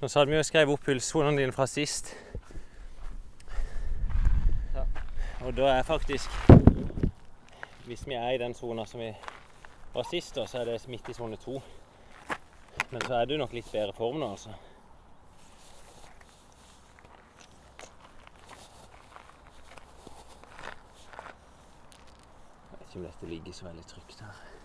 [0.00, 2.10] Nå så hadde vi jo skrevet opp pulssonene dine fra sist.
[5.40, 6.30] Og da er faktisk
[7.86, 9.14] Hvis vi er i den sona som vi
[9.94, 11.62] var sist, da, så er det midt i sone to.
[12.90, 14.50] Men så er du nok litt bedre form nå, altså.
[22.72, 24.55] Jeg vet ikke om dette ligger så veldig trygt her.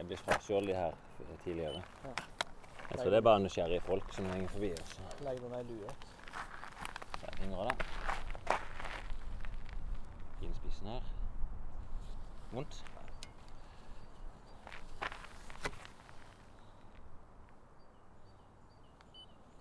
[0.00, 0.94] Jeg ble frastjålet her
[1.44, 1.82] tidligere.
[2.04, 2.10] Ja.
[2.90, 4.70] Jeg tror det er bare nysgjerrige folk som henger forbi.
[4.72, 5.02] Også.
[5.26, 5.90] Legg meg i lue.
[7.20, 7.74] Der henger det.
[10.46, 11.10] Innspissen her.
[12.52, 12.80] Vondt?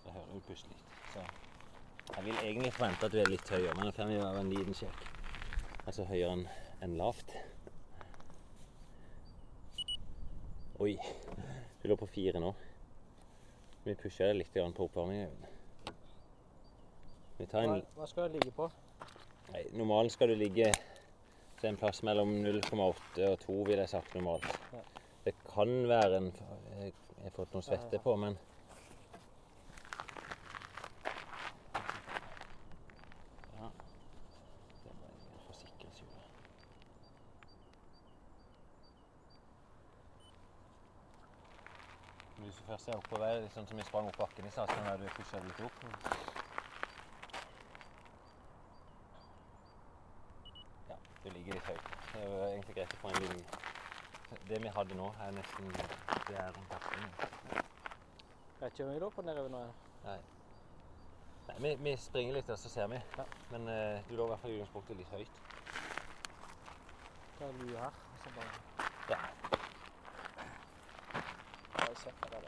[0.06, 0.98] Jeg hører hun puste litt.
[1.12, 1.28] Så
[2.16, 4.56] jeg vil egentlig forvente at du er litt høyere, men da får vi være en
[4.56, 5.08] liten sjekk.
[5.86, 6.48] Altså høyere enn
[6.80, 7.36] enn lavt.
[10.80, 11.00] Oi,
[11.82, 12.54] du lå på fire nå.
[13.84, 15.42] Vi pusher litt på oppvarmingen.
[17.36, 18.70] Vi en hva skal det ligge på?
[19.52, 20.70] Nei, normalen skal du ligge
[21.60, 22.80] til en plass mellom 0,8
[23.28, 24.56] og 2, vil jeg sagt normalt.
[24.72, 24.86] Ja.
[25.26, 26.94] Det kan være en Jeg
[27.26, 28.40] har fått noe svette på, men
[33.60, 33.68] Ja.
[34.86, 36.20] Det ble en for sikkerhets skyld.
[42.39, 44.78] Men Hvis du først er oppover, sånn som vi sprang opp bakken i stad, så
[44.82, 45.76] kan du pushe litt opp.
[50.90, 51.92] Ja, du ligger litt høyt.
[52.08, 55.70] Det er jo egentlig greit å få en liten Det vi hadde nå, er nesten
[56.26, 57.06] Det er rundt bakken.
[58.64, 59.62] Vet ikke om lå på nedover nå.
[60.08, 60.18] Nei.
[61.52, 63.04] Nei, vi, vi springer litt, og så ser vi.
[63.20, 63.28] Ja.
[63.54, 65.38] Men uh, du lå i hvert fall i utgangspunktet litt høyt.
[67.38, 67.94] Da er du her.
[67.94, 68.58] Og så bare
[69.14, 69.39] Ja.
[72.06, 72.40] Bare sette det.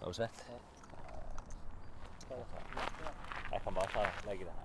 [0.00, 0.50] Er du svett?
[3.52, 4.64] Jeg kan bare ta, legge det her.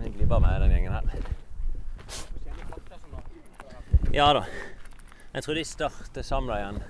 [0.00, 1.02] Jeg glipper med den gjengen her.
[4.12, 4.44] Ja da.
[5.34, 6.82] Jeg tror de starter samla igjen.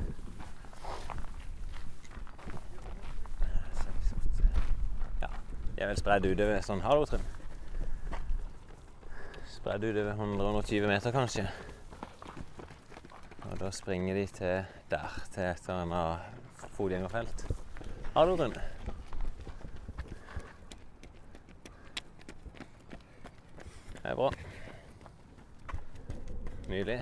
[5.20, 5.28] Ja,
[5.76, 7.22] de er vel spredd utover sånn Hallo, Trym.
[9.50, 11.46] Spredd utover 120 meter, kanskje.
[13.48, 17.46] Og da springer de til der, til et eller annet fotgjengerfelt.
[18.14, 18.55] Hallo, Trym.
[24.00, 24.31] Det er bra.
[26.70, 27.00] Nydelig.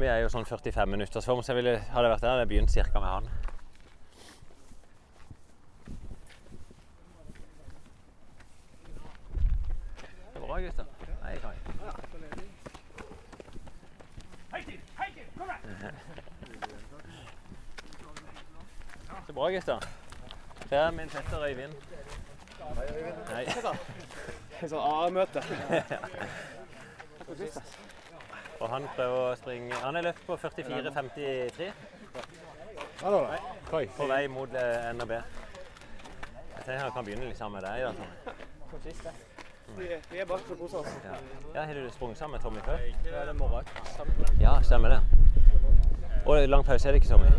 [0.00, 2.48] Tommy er jo sånn 45 minutters form, så jeg ville, hadde vært der, hadde jeg
[2.48, 3.28] begynt cirka med han.
[10.30, 10.86] Det er bra, gutter.
[11.26, 11.56] Hei, Kai.
[19.26, 19.84] Så bra, gutter.
[20.64, 21.76] Det er min fetter Øyvind.
[23.34, 23.44] Hei.
[23.44, 25.44] Et sånt A-møte.
[28.60, 31.70] Og han prøver å springe Han er løpt på 44,53
[33.00, 33.38] Hallo da.
[33.70, 33.86] Kai.
[33.96, 35.12] på vei mot eh, NRB.
[35.16, 37.86] Jeg tenker han kan begynne litt sammen med deg.
[37.86, 38.92] Da, Tommy.
[38.98, 39.22] Som.
[39.78, 39.86] Vi,
[40.18, 40.98] er bare for å kose oss.
[41.06, 41.16] Ja.
[41.54, 42.82] ja, Har du sprunget sammen med Tommy før?
[43.06, 43.64] Det er det morgen.
[44.42, 45.00] Ja, stemmer det.
[46.26, 47.30] Og lang pause er det ikke, Tommy?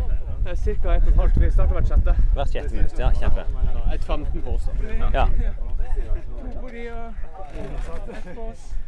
[0.42, 0.96] Ca.
[0.96, 1.38] 1 12.
[1.38, 2.16] Vi starter hvert sjette.
[2.34, 2.98] Hvert sjette minutt.
[2.98, 3.46] Ja, kjempe.
[3.94, 4.66] Et 15 på oss.
[5.14, 5.28] Ja.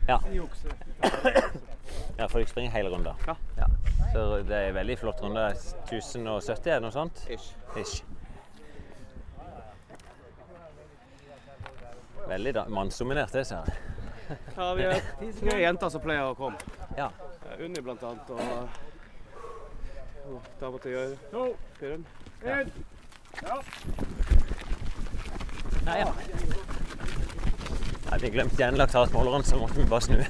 [0.07, 0.21] Ja.
[2.19, 3.15] ja, for dere springer hele runden?
[3.27, 3.37] Ja.
[3.57, 3.67] ja.
[4.13, 5.47] Så det er en veldig flott runde.
[5.89, 7.25] 1070, er det noe sånt?
[7.31, 7.55] Ish.
[7.81, 8.05] Ish.
[12.29, 14.39] Veldig mannsdominert, det, ser jeg.
[14.57, 15.01] Ja, vi er
[15.41, 16.57] tre jenter som pleier å komme.
[16.97, 17.11] Ja.
[17.51, 18.83] Eh, Unni blant annet, og
[20.25, 21.17] og dama til Jør.
[21.81, 22.07] Fyren.
[25.85, 26.13] Nei, ja.
[28.15, 30.21] Nei, vi glemte igjen laktatmåleren, så måtte vi bare snu.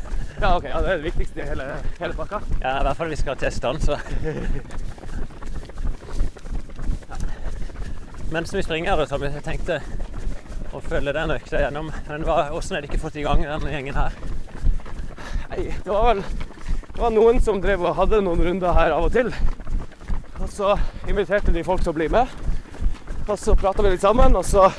[0.40, 0.64] Ja, OK.
[0.70, 1.66] Ja, det er det viktigste i hele,
[1.98, 2.38] hele pakka.
[2.62, 3.98] Ja, I hvert fall vi skal teste den, så
[8.32, 9.76] Mens vi springer, så har vi tenkte
[10.74, 11.92] å følge den økta gjennom.
[12.08, 14.12] Men hva- hvordan er det ikke fått i gang denne gjengen her?
[15.52, 16.22] Nei, det var vel
[16.94, 19.28] det var noen som drev og hadde noen runder her av og til.
[20.40, 20.72] Og så
[21.10, 22.26] inviterte de folk til å bli med.
[23.28, 24.70] Og så prata vi litt sammen, og så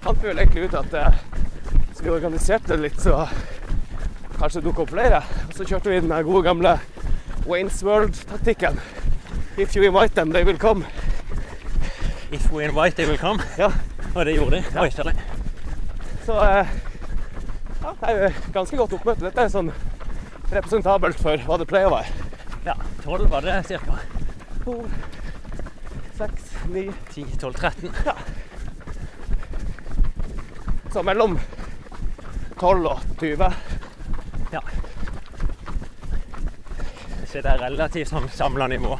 [0.00, 1.18] fant vi vel egentlig ut at eh,
[1.88, 3.26] hvis vi organiserte det litt, så
[4.38, 5.20] kanskje dukke opp flere.
[5.48, 6.78] Og så kjørte vi den gode gamle
[7.46, 8.80] Waynes World-taktikken.
[9.58, 10.86] If you invite them, they will come.
[12.32, 13.42] If we invite, they will come.
[13.58, 13.72] Ja.
[14.14, 14.80] Og det gjorde de.
[14.80, 15.14] Oi, særlig.
[16.24, 16.74] Så eh,
[17.82, 19.24] ja, det er jo ganske godt oppmøte.
[19.26, 19.72] Dette er sånn
[20.50, 22.28] representabelt for hva det pleier å være.
[22.66, 23.98] Ja, 12 var det ca.
[24.64, 24.76] To,
[26.18, 28.49] seks, ni 10, 12, 13.
[30.92, 31.38] Så mellom
[32.60, 33.52] 12 og 20.
[34.52, 34.60] Ja.
[37.26, 38.98] Så det er relativt sånn samla nivå.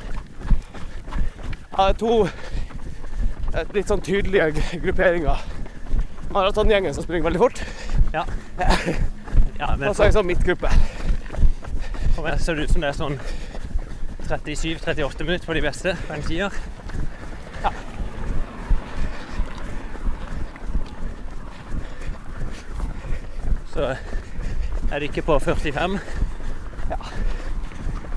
[1.75, 2.15] Ja, det er to
[3.75, 5.43] litt sånn tydelige grupperinger.
[6.31, 7.63] Maratongjengen som springer veldig fort,
[8.15, 8.25] Ja.
[9.59, 10.71] ja og så er det sånn midtgruppe.
[12.15, 13.19] for meg ser det ut som det er sånn
[14.29, 16.55] 37-38 minutter på de beste på en tier.
[23.75, 23.95] Så
[24.91, 25.99] er det ikke på 45.
[26.91, 26.97] Ja.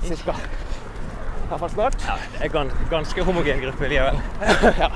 [0.02, 0.32] Cirka.
[1.50, 2.06] Iallfall snart.
[2.08, 4.20] Ja, det er gans ganske homogen gruppe likevel.
[4.82, 4.90] ja.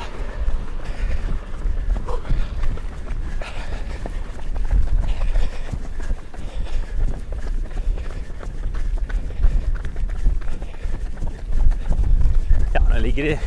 [12.75, 13.39] Ja, nå ligger de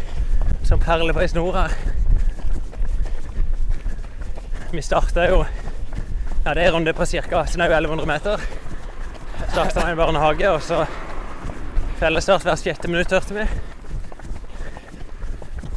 [0.64, 1.76] som perler på ei snor her.
[4.72, 5.44] Vi starta jo
[6.46, 7.46] Ja, det er en runde på ca.
[7.46, 8.42] snaue 1100 meter.
[9.52, 10.86] Starta med en barnehage, og så
[12.00, 13.46] fellesstart hvert sjette minutt, hørte vi.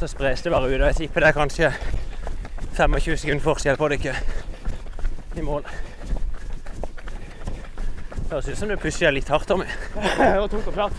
[0.00, 1.72] Så spres det bare ut, og jeg tipper det er kanskje
[2.78, 4.14] 25 sekunder forskjell på dere
[5.36, 5.68] i mål.
[8.30, 9.68] Høres ut som du pusher litt hardt, Tommy.
[10.16, 10.96] Det var tungt og flatt.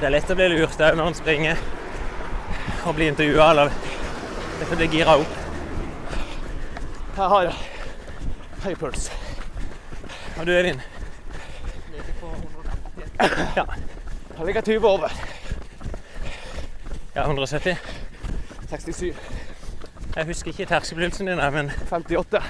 [0.00, 1.64] Det er lett å bli lurt òg når en springer
[2.84, 3.80] og blir intervjua eller
[4.74, 5.33] blir gira opp.
[7.14, 7.54] Jeg har
[8.64, 9.04] høy puls.
[10.38, 10.80] Og du, Eivind?
[13.54, 13.64] Ja,
[14.38, 15.08] Jeg ligger 20 over.
[17.14, 17.76] ja 170.
[18.68, 19.16] 67.
[20.16, 22.42] Jeg husker ikke terskelpulsen din, men 58.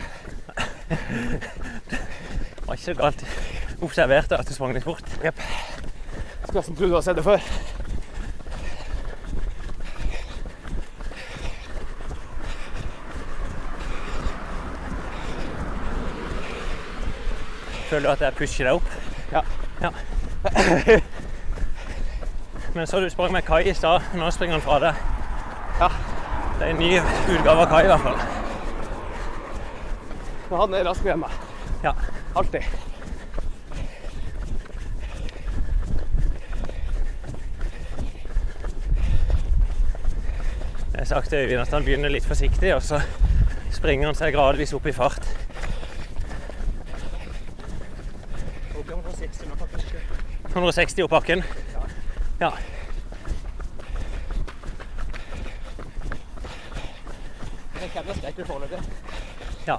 [0.89, 1.99] det
[2.67, 3.27] var ikke så galt
[3.83, 5.05] observert at du sprang litt fort.
[5.13, 7.41] Skulle nesten tro du har sett det før.
[17.95, 18.89] Føler du at jeg pusher deg opp?
[19.31, 19.41] Ja.
[19.83, 19.91] ja.
[22.75, 24.03] Men så du sprang med Kai i stad.
[24.19, 24.95] Nå springer han fra deg.
[25.79, 25.89] Ja.
[26.59, 26.89] Det er en ny
[27.37, 28.19] utgave av Kai i hvert fall.
[30.49, 31.39] Men han er raskere enn meg.
[31.85, 31.95] Ja.
[32.35, 32.67] Alltid.
[40.91, 43.05] Jeg har sagt til Øyvind at han begynner litt forsiktig, og så
[43.71, 45.31] springer han seg gradvis opp i fart.
[48.85, 49.95] Opp i 160 nå, faktisk.
[50.55, 51.43] 160 opp bakken.
[52.41, 52.53] Ja.
[57.81, 58.81] Jeg kjenner skrekken foreløpig.
[59.67, 59.79] ja.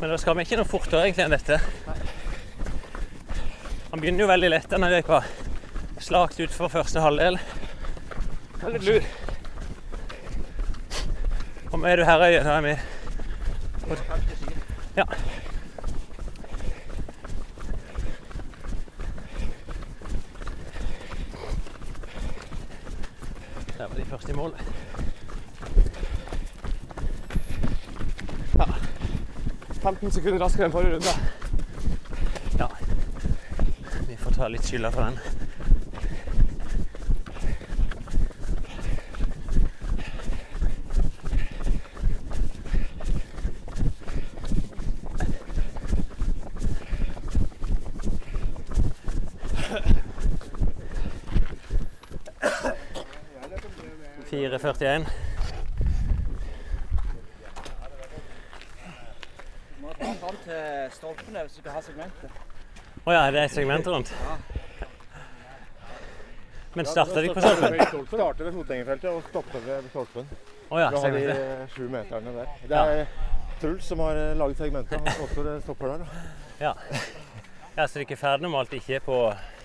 [0.00, 1.58] Men da skal vi ikke noe fortere egentlig enn dette.
[3.90, 5.18] Han begynner jo veldig lett denne løypa.
[6.00, 7.36] Slakt ut for første halvdel.
[8.62, 9.10] Veldig lur.
[11.70, 12.48] Og nå er du her, Øyvind.
[12.48, 12.76] Da er vi
[14.96, 15.04] Ja.
[23.78, 23.88] Der
[24.40, 25.90] var de første i mål.
[28.58, 28.66] Ja.
[29.82, 31.12] 15 sekunder raskere enn forrige runde.
[32.58, 32.68] Ja.
[34.08, 35.39] Vi får ta litt skylda for den.
[54.50, 55.04] Fire førtien.
[59.78, 62.40] Må ta fram til stolpen hvis du skal ha segmentet.
[63.04, 64.10] Å ja, det er et segment rundt?
[66.74, 67.78] Men starta de på stolpen?
[68.10, 70.34] Starter ved fotgjengerfeltet og stopper ved stolpen.
[70.66, 72.50] Oh, ja, da har de eh, sju meterne der.
[72.66, 73.06] Det er
[73.62, 74.98] Truls som har eh, laget segmentet.
[74.98, 76.18] Han også det stopper der.
[76.58, 76.74] Ja.
[77.76, 79.22] ja, så det er ikke ferdig normalt ikke på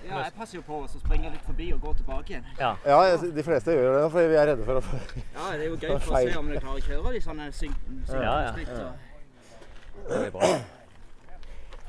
[0.09, 2.45] Ja, jeg passer jo på å springe litt forbi og gå tilbake igjen.
[2.59, 2.75] Ja.
[2.85, 5.69] Ja, de fleste gjør det fordi vi er redde for å få Ja, det er
[5.69, 10.09] jo gøy for å se om du klarer å kjøre de sånne synkende Ja, og-
[10.09, 10.49] Veldig bra.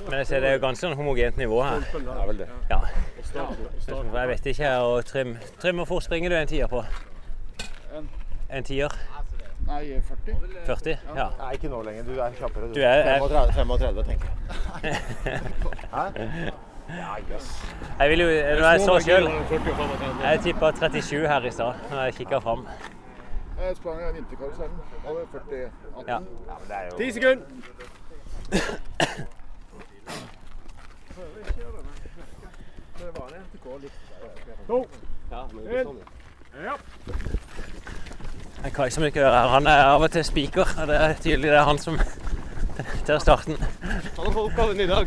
[0.08, 1.80] Men jeg ser det er jo ganske sånn homogent nivå her.
[1.80, 2.48] Det er vel det.
[2.70, 2.80] Ja.
[3.34, 4.70] Jeg vet ikke.
[4.80, 6.84] Og Trym, Trym hvor fort springer du en tier på?
[8.50, 8.92] En tier?
[9.66, 10.36] Nei, 40.
[10.66, 10.98] 40?
[11.16, 11.28] Ja.
[11.40, 12.04] Nei, ikke nå lenger.
[12.06, 12.68] Du er kjappere.
[12.68, 14.28] Du du er- 35, 35 tenker
[14.84, 14.94] jeg.
[15.96, 16.52] Hæ?
[16.88, 17.64] Ja, jøss.
[17.98, 19.28] Jeg vil jo, når jeg så sjøl
[20.22, 22.66] Jeg tippa 37 her i stad når jeg kikka fram.
[23.64, 24.78] Jeg sprang en vinterkarusellen.
[25.06, 26.08] Da var jeg 40 18.
[26.08, 26.12] Ja.
[26.14, 26.18] Ja,
[26.60, 27.44] men det er jo Ti sekunder!
[38.62, 39.48] Det er Kai som ikke hører her.
[39.48, 40.66] Han er av og til spiker.
[40.80, 41.98] og Det er tydelig det er han som
[43.06, 43.56] tar starten.
[43.56, 45.06] Han har fått oppgaven i dag.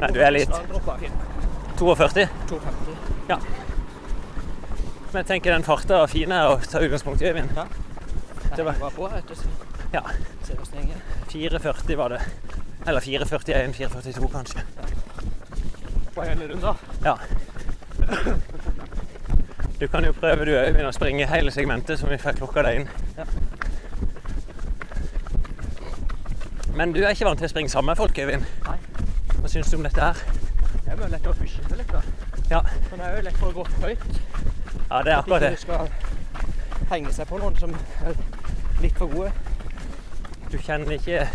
[0.00, 1.10] Nei, du er litt 42?
[1.80, 2.28] 250.
[3.28, 3.38] Ja.
[5.10, 7.56] Men jeg tenker den farta var fin å ta utgangspunkt i, Øyvind.
[8.56, 9.34] Det var på, vet du.
[9.92, 10.02] Ja.
[10.46, 11.60] ser vi hvordan det går.
[11.60, 12.20] 4,40 var det.
[12.86, 14.64] Eller 4,41, 4,42 kanskje.
[16.14, 16.74] På hele runda.
[17.04, 17.16] Ja.
[19.80, 22.82] Du kan jo prøve du Øyvind å springe hele segmentet som vi fikk klokka deg
[22.82, 22.88] inn.
[23.16, 23.26] Ja.
[26.74, 28.44] Men du er ikke vant til å springe sammen med folk, Øyvind.
[28.66, 28.76] Nei.
[29.40, 30.20] Hva syns du om dette her?
[30.84, 32.02] Det er jo lett å pushe seg litt, da.
[32.50, 34.20] Ja, Men det er jo lett for å gå høyt.
[34.90, 35.50] ja det er akkurat Ikke det.
[35.50, 38.14] du skal henge seg på noen som er
[38.82, 39.32] litt for gode.
[40.50, 41.28] Du kjenner ikke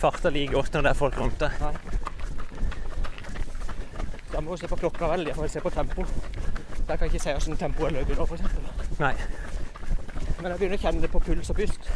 [0.00, 1.50] farta like godt når det er folk rundt deg.
[1.60, 1.74] Nei.
[4.32, 6.04] Da må vi se på klokka veldig, for å se på tempo.
[6.04, 8.98] Så jeg ikke si hvordan tempoet løper nå, f.eks.
[9.00, 9.14] Nei.
[10.38, 11.90] Men jeg begynner å kjenne det på puls og pust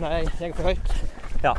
[0.00, 0.94] når jeg er for høyt.
[1.44, 1.52] Ja.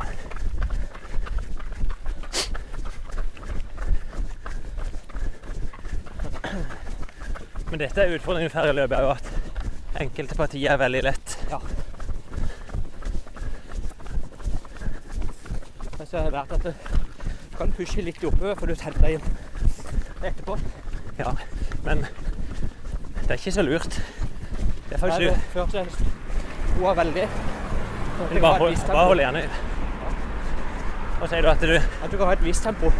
[7.70, 11.34] Men dette er utfordringen med ferjeløpet, er jo at enkelte partier er veldig lett.
[11.50, 11.58] Ja.
[15.96, 19.18] Men så har jeg lært at du kan pushe litt oppover, for du teller deg
[19.18, 20.58] inn etterpå.
[21.18, 21.32] Ja,
[21.86, 23.96] men det er ikke så lurt.
[23.96, 25.52] Det er Nei, faktisk det- lurt.
[25.52, 25.86] Før så
[26.80, 27.28] roa veldig.
[28.16, 29.36] Bare hold, bare hold igjen.
[31.18, 32.92] Hva sier du at du At du kan ha et visst tempo.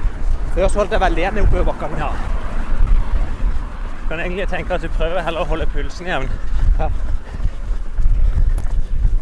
[0.54, 1.98] Før så holdt jeg veldig igjen oppover bakkene.
[2.00, 2.10] Ja.
[4.02, 6.28] Du kan egentlig tenke at du prøver heller å holde pulsen jevn.
[6.78, 6.90] Ja.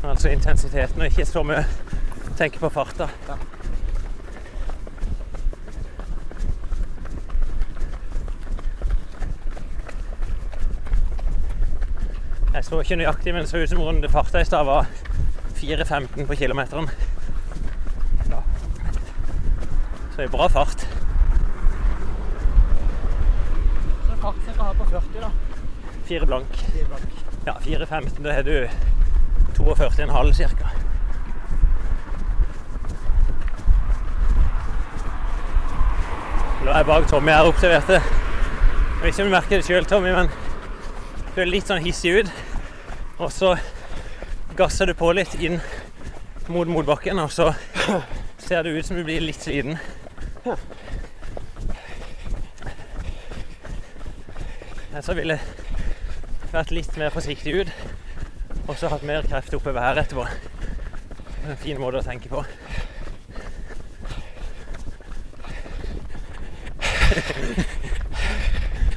[0.04, 1.62] Altså intensiteten, og ikke så mye
[2.36, 3.08] tenke på farta.
[3.28, 3.38] Ja.
[12.54, 14.86] Jeg så ikke nøyaktig, men det så ut som runde farta i stad var
[15.64, 16.90] 4,15 på kilometeren.
[18.24, 18.42] Så,
[20.14, 20.80] Så er bra fart.
[24.06, 25.30] Så fartsrekka jeg kan ha på 40, da.
[26.04, 26.56] Fire blank.
[26.56, 27.22] Fire blank.
[27.46, 28.22] Ja, 4,15.
[28.22, 28.68] Da har du
[29.56, 30.70] 42,5 ca.
[36.64, 37.92] Nå er jeg bak Tommy her observerte.
[37.92, 40.30] Jeg vet ikke om du merker det sjøl, Tommy, men
[41.34, 42.30] du er litt sånn hissig ut.
[43.18, 43.56] Og så
[44.56, 45.58] gasser du på litt inn
[46.46, 47.50] mot motbakken, og så
[48.38, 49.78] ser det ut som du blir litt sliten.
[55.02, 57.72] Så ville jeg vært litt mer forsiktig ut,
[58.68, 60.28] og så hatt mer kreft oppe i været etterpå.
[60.28, 62.44] Det er en fin måte å tenke på.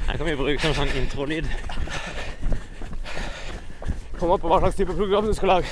[0.06, 1.50] Her kan vi bruke som sånn introlyd.
[4.18, 5.66] Kom opp på hva slags type program du skal lage.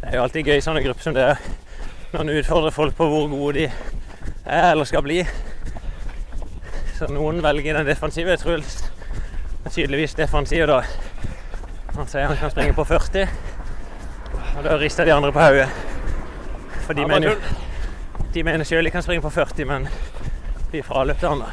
[0.00, 1.40] Det er jo alltid gøy sånne grupper som det er,
[2.10, 5.22] når en utfordrer folk på hvor gode de er eller skal bli.
[6.98, 8.34] Så noen velger den defensive.
[8.34, 10.82] Er tydeligvis defensiv, da.
[11.96, 13.28] Han sier han kan springe på 40.
[14.56, 15.68] Og da rister de andre på hodet.
[16.86, 17.36] For de Ja, mener jo
[18.34, 19.88] De mener sjøl de kan springe på 40, men
[20.72, 21.50] de fraløpte han, da.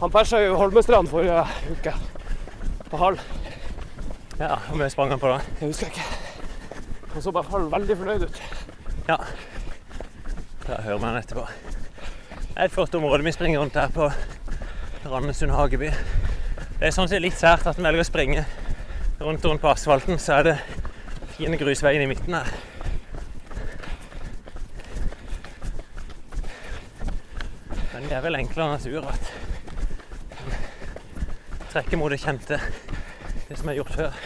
[0.00, 1.94] Han persa jo Holmestrand forrige uke.
[2.90, 3.20] På halv.
[4.38, 5.40] Ja, Hvor mye sprang han på da?
[5.60, 6.04] Jeg husker ikke.
[7.12, 8.42] Han så bare halv veldig fornøyd ut.
[9.08, 9.16] Ja.
[10.66, 11.46] Da hører han etterpå.
[12.28, 14.10] Det er et flott område vi springer rundt her på
[15.08, 15.88] Randesund hageby.
[16.76, 18.42] Det er sånn sett litt sært at vi velger å springe
[19.22, 20.56] rundt rundt på asfalten, så er det
[21.38, 22.52] fine grusveien i midten her.
[27.94, 29.30] Men det er vel enklere natur at
[30.44, 32.60] man trekker mot det kjente,
[33.48, 34.20] det som er gjort før.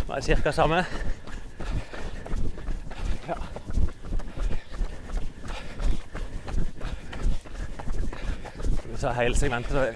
[0.00, 0.86] Det er cirka samme.
[9.04, 9.92] Skal er hele segmentet da, er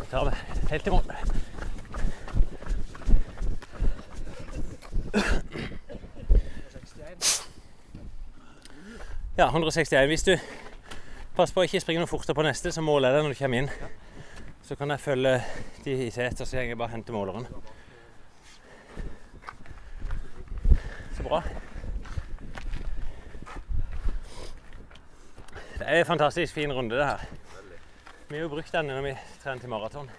[0.00, 0.34] Vi tar det
[0.70, 1.02] helt i mål.
[9.38, 10.06] Ja, 161.
[10.06, 10.36] Hvis du
[11.36, 13.40] passer på å ikke springe noe fortere på neste, så måler jeg deg når du
[13.40, 13.72] kommer inn.
[14.60, 15.38] Så kan jeg følge
[15.88, 17.48] de i seter, så jeg bare henter måleren.
[21.18, 21.42] Så bra.
[25.78, 27.18] Det er en fantastisk fin runde, det her.
[28.28, 30.10] Vi har jo brukt den når vi trener til maraton.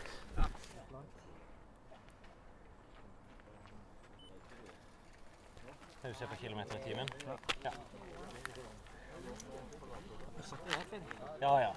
[5.98, 7.08] Skal du se på kilometer i timen?
[7.64, 7.72] Ja.
[11.42, 11.72] Ja, ja.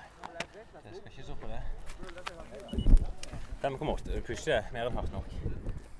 [0.84, 1.62] Jeg skal ikke så på det.
[3.62, 4.16] 5,8.
[4.16, 5.34] Du pusher mer enn hardt nok.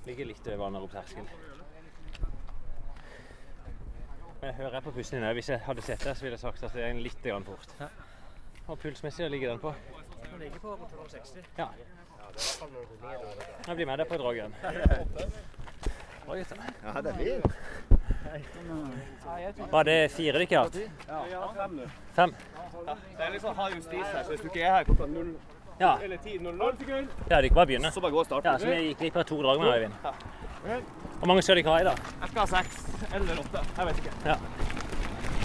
[0.05, 1.52] Ligger litt over anerob terskel.
[4.43, 5.33] Jeg hører på pusten din òg.
[5.37, 7.43] Hvis jeg hadde sett det, så ville jeg sagt at det er en litt grann
[7.47, 7.69] fort.
[8.67, 9.73] Og pulsmessig ligger den på?
[10.31, 11.43] Den ligger på 260.
[11.57, 11.67] Ja.
[13.67, 14.53] Jeg blir med deg på et drag igjen.
[16.25, 16.57] Bra, gutter.
[16.83, 17.43] Ja, det er fint.
[19.71, 20.77] Var det fire dere har hatt?
[21.31, 21.87] Ja, fem nå.
[22.15, 22.35] Fem?
[22.87, 25.33] Det er litt sånn hard justis her, så hvis du ikke er her klokka null
[25.79, 25.97] Ja.
[26.05, 27.91] eller 10.00 sekunder, Ja, dere bare begynne.
[27.91, 28.45] så bare gå og starte.
[28.47, 29.93] Ja, så vi gikk glipp av to drag med Øyvind.
[31.23, 31.99] Hvor mange skal dere ha i dag?
[32.19, 32.79] Jeg skal ha seks
[33.15, 33.59] eller åtte.
[33.77, 34.33] Jeg vet ikke.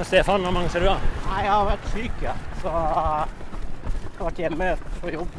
[0.00, 0.96] Og Stefan, hvor mange skal du ha?
[1.28, 2.32] Nei, jeg har vært syk, ja.
[2.58, 5.38] Så jeg har vært hjemme på jobb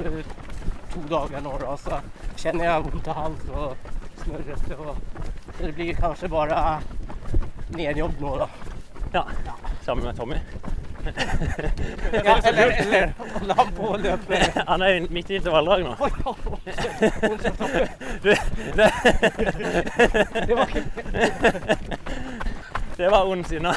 [0.93, 1.57] to dager nå.
[1.59, 1.75] Da.
[1.83, 1.99] Så
[2.39, 4.79] kjenner jeg vondt i hals og snørrete.
[4.79, 4.95] Og
[5.57, 6.63] så det blir kanskje bare
[7.75, 8.49] nedjobb nå, da.
[9.19, 9.25] Ja.
[9.83, 10.39] Sammen med Tommy.
[12.13, 13.13] Ja, eller, eller
[13.49, 14.39] la på å løpe.
[14.67, 15.93] Han er midt i intervalldrag nå.
[18.23, 18.31] Du,
[18.75, 18.89] det,
[20.47, 20.67] Det var
[22.99, 23.73] det var ond sinne.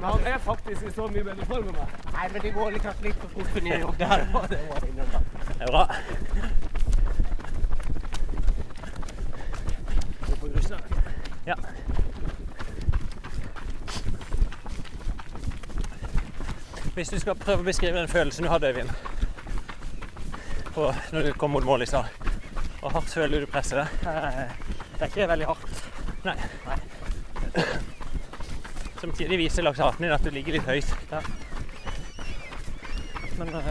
[0.00, 1.88] Han er faktisk i så mye bedre form enn meg.
[2.14, 3.82] Nei, men det går kanskje litt for fort for der.
[4.34, 5.20] og Det må jeg innrømme.
[5.48, 5.84] Det er bra.
[11.46, 11.54] Ja.
[16.94, 18.90] Hvis du skal prøve å beskrive den følelsen du hadde, Øyvind,
[20.74, 22.04] på- når du kom mot mål i stad,
[22.80, 23.88] hvor hardt føler du deg?
[24.06, 24.48] Eh,
[24.98, 25.84] Det er ikke veldig hardt.
[26.24, 26.34] Nei.
[29.00, 30.90] Samtidig viser laksaten din at du ligger litt høyt.
[33.38, 33.70] Men uh,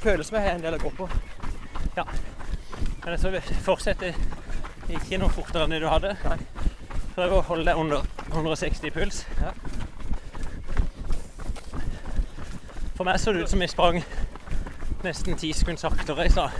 [0.00, 1.08] følelsen er en del å gå på.
[1.96, 2.06] Ja.
[3.04, 4.16] Men jeg vi fortsetter
[4.88, 6.14] ikke noe fortere enn det du hadde.
[7.14, 9.24] Prøv å holde deg under 160 puls.
[9.42, 9.52] Ja.
[13.00, 14.02] For meg så det ut som jeg sprang
[15.00, 16.50] nesten 10 sekunder saktere i stad.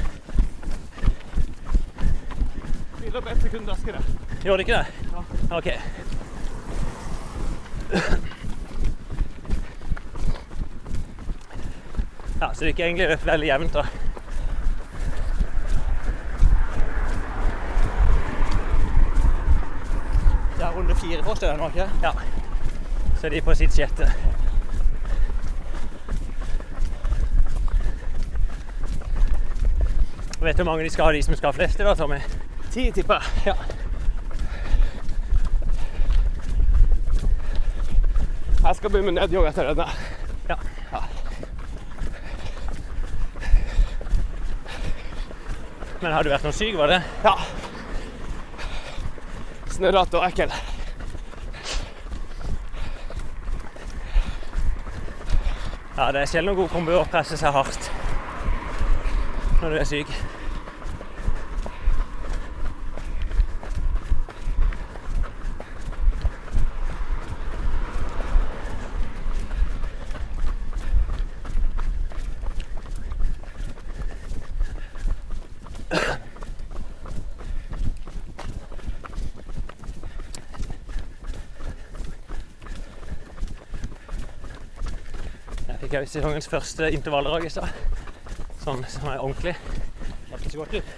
[3.03, 4.01] Vi løp ett sekund raskere.
[4.45, 4.86] Gjorde det ikke det?
[5.12, 5.57] Ja.
[5.59, 5.66] OK.
[12.41, 13.84] Ja, så det gikk egentlig veldig jevnt, da.
[20.57, 21.91] Det er runde fire på oss, det ikke?
[22.03, 22.16] Ja.
[23.20, 24.29] Så er de på sitt sjette.
[30.41, 32.16] Og vet du hvor mange de skal ha, de som skal ha flest da, Tommy?
[32.72, 33.53] Ti, tipper jeg.
[33.53, 33.55] Ja.
[38.64, 39.86] Jeg skal begynne med nedjogg etter denne.
[40.49, 40.57] Ja.
[40.93, 41.03] ja.
[46.01, 47.03] Men har du vært noe syk, var det?
[47.24, 47.36] Ja.
[49.76, 50.57] Snørrete og ekkel.
[56.01, 57.93] Ja, det er sjelden noen god kombo å presse seg hardt
[59.61, 60.29] når du er syk.
[86.09, 87.68] Sesongens første intervalldrag i stad.
[88.62, 89.55] Sånn som er ordentlig.
[90.30, 90.94] Hørtes godt ut.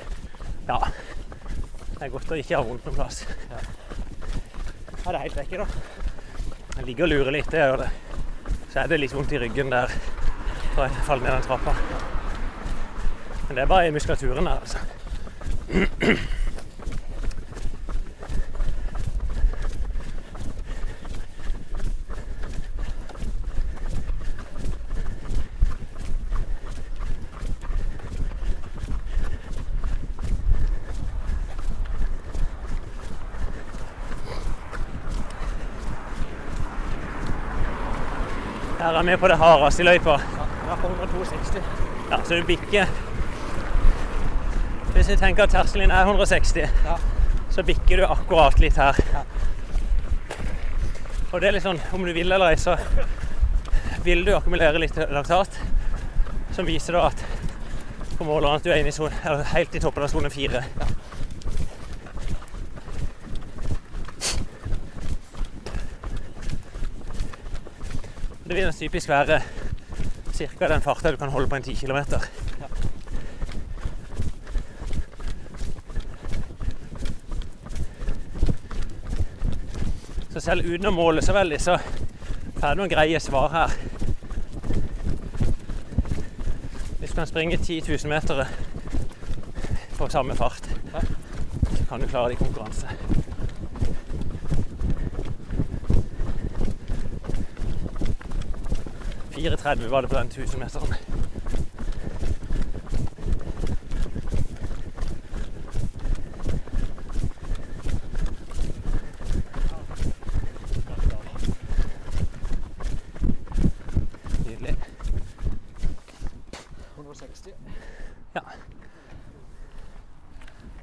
[0.68, 0.78] Ja.
[1.96, 3.22] Det er godt å ikke ha vondt noen plass.
[3.50, 5.66] Ja, det er helt vekke, da.
[6.76, 7.90] Jeg ligger og lurer litt, det gjør det.
[8.72, 9.92] Så er det litt vondt i ryggen der
[10.72, 11.74] fra jeg faller ned den trappa.
[13.48, 14.78] Men det er bare i muskulaturen der, altså.
[38.82, 40.16] Her er vi på det hardeste i løypa.
[40.68, 41.60] Ja, på 162.
[42.10, 42.86] Ja, så du bikker
[44.92, 46.96] Hvis vi tenker at terskelen er 160, Ja.
[47.50, 48.96] så bikker du akkurat litt her.
[49.12, 49.22] Ja.
[51.32, 52.74] Og det er litt sånn, om du vil eller ei, så
[54.04, 55.56] vil du akkumulere litt laktat,
[56.52, 57.24] som viser da at
[58.18, 60.60] på måleren at du er inne i zone, eller helt i toppen av sone fire.
[60.60, 60.88] Det
[68.66, 69.40] vil typisk være
[70.32, 70.68] ca.
[70.68, 71.98] den farta du kan holde på en 10 km.
[80.32, 81.76] Så selv uten å måle så veldig, så
[82.60, 83.74] får du noen greie svar her.
[86.98, 88.44] Hvis du kan springe 10 000 meter
[89.98, 90.70] på samme fart,
[91.76, 93.01] så kan du klare det i konkurranse.
[99.42, 100.94] .4,30 var det på den 1000-meteren.
[114.46, 114.76] Nydelig.
[116.96, 117.50] 160.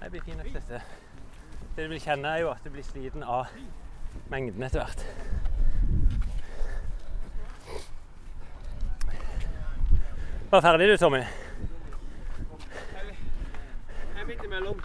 [0.01, 0.81] Det blir fint, dette.
[1.75, 3.45] Det du vil kjenne, er jo at du blir sliten av
[4.29, 5.28] mengden etter hvert.
[10.51, 11.17] Var ferdig du, Tommy?
[11.17, 11.27] Jeg
[14.21, 14.79] er midt imellom.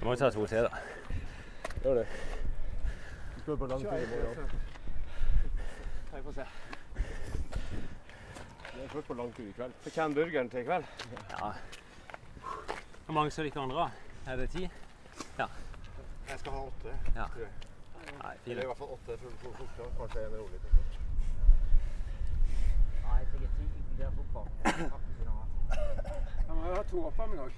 [0.00, 0.68] Du må jo ta to til, da.
[1.82, 2.06] Gjør det.
[3.36, 4.50] Du spør på lang tur i morgen.
[6.12, 6.44] Vi får se.
[8.74, 9.72] Det er først på lang tur i kveld.
[9.84, 10.84] Så kommer burgeren til i kveld.
[11.30, 11.50] Ja.
[13.06, 13.88] Hvor mange skal dere andre ha?
[14.32, 14.68] Er det ti?
[15.38, 15.46] Ja.
[16.28, 16.98] Jeg skal ha åtte.
[17.14, 17.24] Ja.
[17.32, 17.50] tror jeg.
[18.22, 20.60] Nei, Eller i hvert fall åtte for å få Kanskje en rolig.
[23.02, 23.75] Nei, jeg tenker ti.
[23.96, 24.48] Det er fotball.
[26.46, 27.52] Jeg må jo ha to oppvarming òg.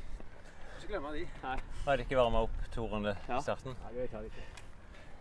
[0.79, 1.25] Ikke glemme de.
[1.43, 3.39] Har dere ikke varma opp to runder Ja.
[3.39, 3.75] i starten?
[3.85, 4.45] Nei, det tar ikke.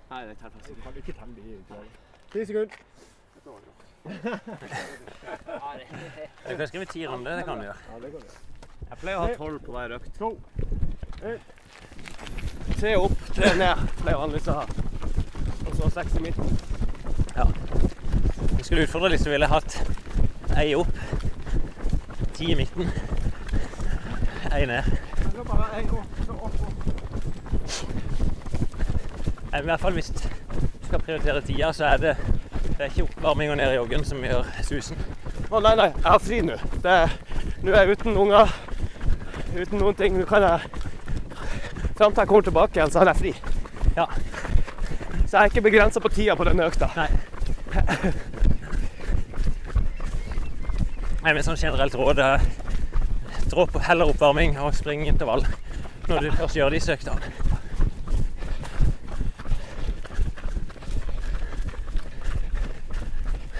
[0.10, 0.84] Nei, det tar faktisk Du ikke.
[0.84, 1.42] kan ikke tenne de.
[2.32, 2.78] Ti sekunder.
[6.50, 7.78] Du kan skrive ti runder, det kan du gjøre.
[7.94, 8.28] Ja, det kan du.
[8.90, 10.12] Jeg pleier å ha tolv på hver økt.
[10.20, 10.30] To.
[12.78, 14.66] Tre opp, tre ned pleier vanligvis å ha.
[15.68, 16.48] Og så seks i midten.
[17.36, 17.46] Ja.
[18.58, 19.72] Jeg skulle utfordre litt, så ville jeg hatt
[20.58, 20.98] ei opp,
[22.34, 22.90] ti i midten,
[24.54, 24.84] ei ned.
[25.48, 26.78] Bare ha opp, så opp, opp.
[29.58, 30.20] I hvert fall hvis du
[30.88, 32.16] skal prioritere tida, så er det
[32.78, 35.00] det er ikke oppvarming og ned i joggen som gjør susen.
[35.50, 36.58] Å nei, nei, jeg har fri nå.
[36.84, 36.98] Det
[37.64, 38.52] Nå er jeg uten unger,
[39.56, 40.18] uten noen ting.
[40.20, 40.60] Nå kan jeg
[41.98, 43.32] Fram til jeg kommer tilbake igjen, så har jeg fri.
[43.96, 44.06] Ja.
[45.26, 46.92] Så jeg er ikke begrensa på tida på denne økta.
[46.94, 47.10] Nei.
[51.28, 52.40] Nei, men sånn generelt råd er
[53.52, 55.42] dropp heller oppvarming og spring intervall
[56.08, 57.20] når du først gjør disse øktene.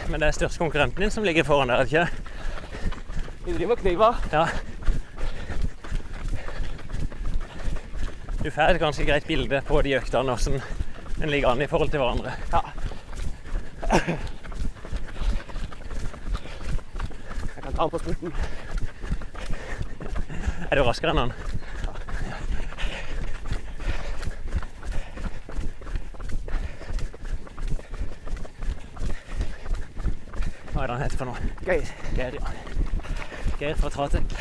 [0.08, 2.08] Men det er største konkurrenten din som ligger foran der, er ikke?
[3.50, 4.24] Vi driver og kniver.
[4.32, 4.46] Ja.
[8.46, 10.64] Du får et ganske greit bilde på de øktene, hvordan
[11.20, 12.32] en ligger an i forhold til hverandre.
[17.58, 18.34] Jeg kan ta den på spurten.
[20.72, 21.34] Er du raskere enn han?
[30.74, 31.52] Hva er det han heter for noe?
[31.68, 31.92] Geir.
[32.18, 32.56] Geir, ja.
[33.62, 34.36] Geir fra Tratek.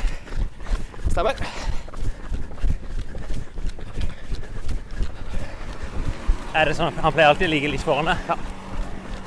[1.11, 1.45] Stemmer.
[6.57, 8.30] Er det sånn, Han pleier alltid å ligge litt foran deg?
[8.32, 8.39] Ja.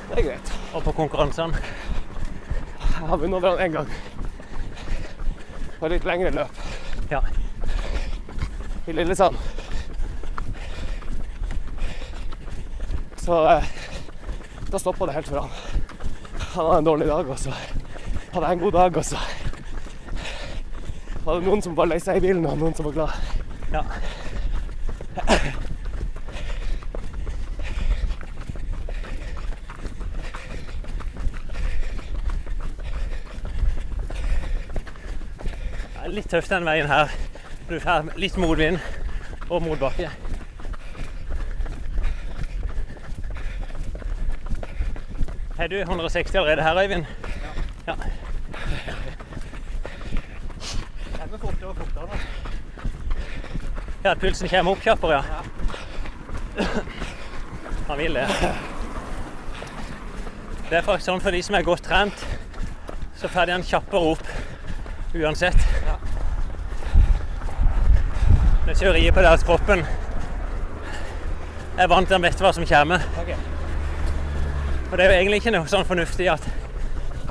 [0.09, 0.55] Det er greit.
[0.73, 1.61] Og på konkurransene?
[2.99, 3.91] Jeg har vunnet over han én gang.
[5.79, 6.59] På litt lengre løp.
[7.11, 7.21] Ja.
[8.87, 9.37] I Lillesand.
[13.23, 13.63] Så eh,
[14.71, 15.49] da stoppa det helt for han.
[16.53, 17.55] Han hadde en dårlig dag, og så
[18.33, 19.17] hadde jeg en god dag, og så
[21.23, 23.11] var det noen som var lei seg i bilen, og noen som var glad.
[23.71, 23.83] ja.
[35.99, 37.09] Det er litt tøft den veien her.
[37.69, 38.77] Du får litt motvind
[39.49, 40.09] og motbakke.
[45.57, 47.05] Har du 160 allerede her, Øyvind?
[47.87, 47.95] Ja.
[54.03, 55.23] Ja, at pulsen kommer opp kjappere, ja.
[57.87, 58.27] Han vil det.
[60.69, 62.25] Det er faktisk sånn for de som er godt trent,
[63.17, 64.27] så får de den kjappere opp
[65.17, 65.78] uansett.
[68.79, 69.81] Er på at kroppen
[71.77, 73.03] er vant til å vite hva som kommer.
[74.87, 76.47] Og det er jo egentlig ikke noe sånn fornuftig at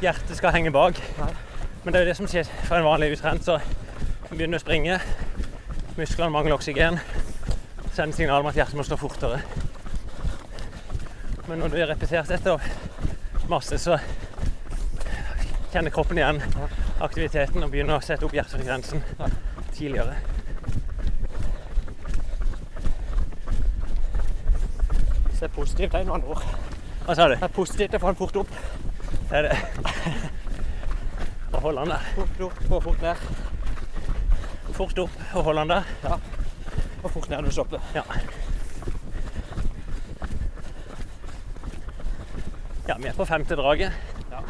[0.05, 1.01] hjertet skal henge bak.
[1.17, 3.49] Men det er jo det som skjer for en vanlig utrent.
[3.49, 3.57] Så
[4.29, 5.01] begynner å springe,
[5.97, 7.01] musklene mangler oksygen.
[7.97, 9.41] Sender signal om at hjertet må slå fortere.
[11.49, 12.59] Men når du har repetert dette
[13.49, 13.97] masse, så
[15.73, 16.45] kjenner kroppen igjen
[17.01, 19.01] aktiviteten og begynner å sette opp hjertefrekvensen
[19.73, 20.21] tidligere.
[25.39, 26.43] Så det er positivt, det med andre ord.
[27.07, 27.35] Hva sa du?
[27.39, 28.49] Det er positivt å få den fort opp.
[29.31, 29.59] Det er det.
[31.53, 32.09] Og holde den der.
[32.17, 33.23] Fort opp og fort ned.
[34.75, 35.93] Fort opp og hold den der.
[36.03, 36.19] Ja.
[37.05, 37.79] Og fort ned når du stopper.
[37.95, 38.03] Ja.
[42.89, 43.93] Ja, vi er på femte draget.
[44.33, 44.43] Ja.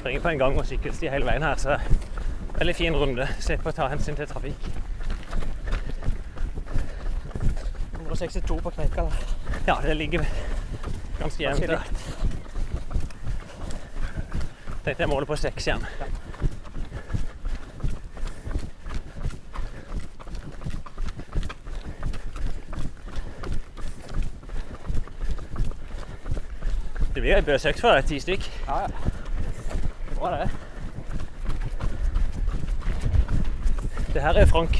[0.00, 1.76] Springer på en gang og sykkelsti hele veien her, så
[2.58, 3.28] veldig fin runde.
[3.40, 4.68] Slipper å ta hensyn til trafikk.
[8.04, 9.06] 162 på kneika.
[9.66, 10.26] Ja, det ligger
[11.18, 11.70] ganske jevnt.
[14.84, 15.86] Tenkte jeg måler på seks igjen.
[27.14, 28.50] Det blir ei bøsøkt for deg, ti stykk.
[28.66, 28.88] Ja, ja.
[30.10, 30.63] Det var det.
[34.24, 34.78] Her er Frank.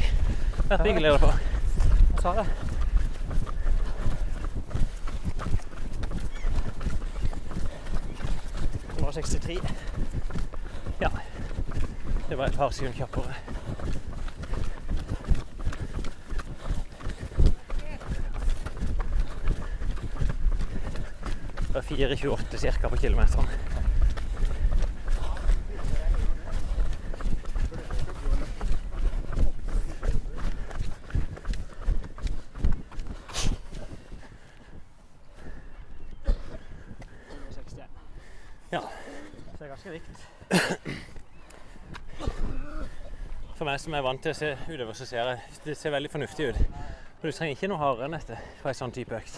[0.69, 1.27] Vært byggeleder på.
[1.27, 2.47] Jeg sa det.
[8.95, 9.59] Det var 63.
[11.01, 11.11] Ja.
[12.29, 13.35] Det var et par sekunder kjappere.
[21.67, 22.89] Det var 4,28 ca.
[22.89, 23.49] på kilometeren.
[38.75, 38.81] Ja.
[39.59, 40.29] Det er ganske likt.
[43.55, 46.11] For meg som er vant til å se utover, så ser jeg det ser veldig
[46.13, 46.59] fornuftig ut.
[47.19, 49.35] Og du trenger ikke noe hardere enn dette for en sånn type økt.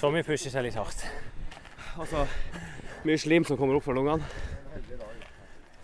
[0.00, 1.04] Tommy pusher seg litt hardt.
[2.00, 2.24] Altså,
[3.04, 4.24] mye slim som kommer opp fra lungene.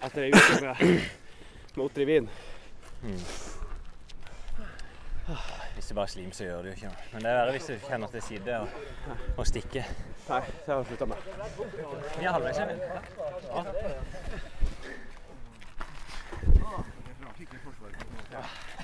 [0.09, 0.74] Etter ei uke med,
[1.76, 2.30] med Otrivin.
[5.74, 7.05] Hvis det bare er slim, så gjør det jo ikke noe.
[7.12, 8.68] Men det er verre hvis du kjenner at det sitter og,
[9.36, 9.93] og stikker.
[10.30, 11.16] Nei, det har jeg slutta med.
[12.18, 12.78] Vi er halvveis, Emil.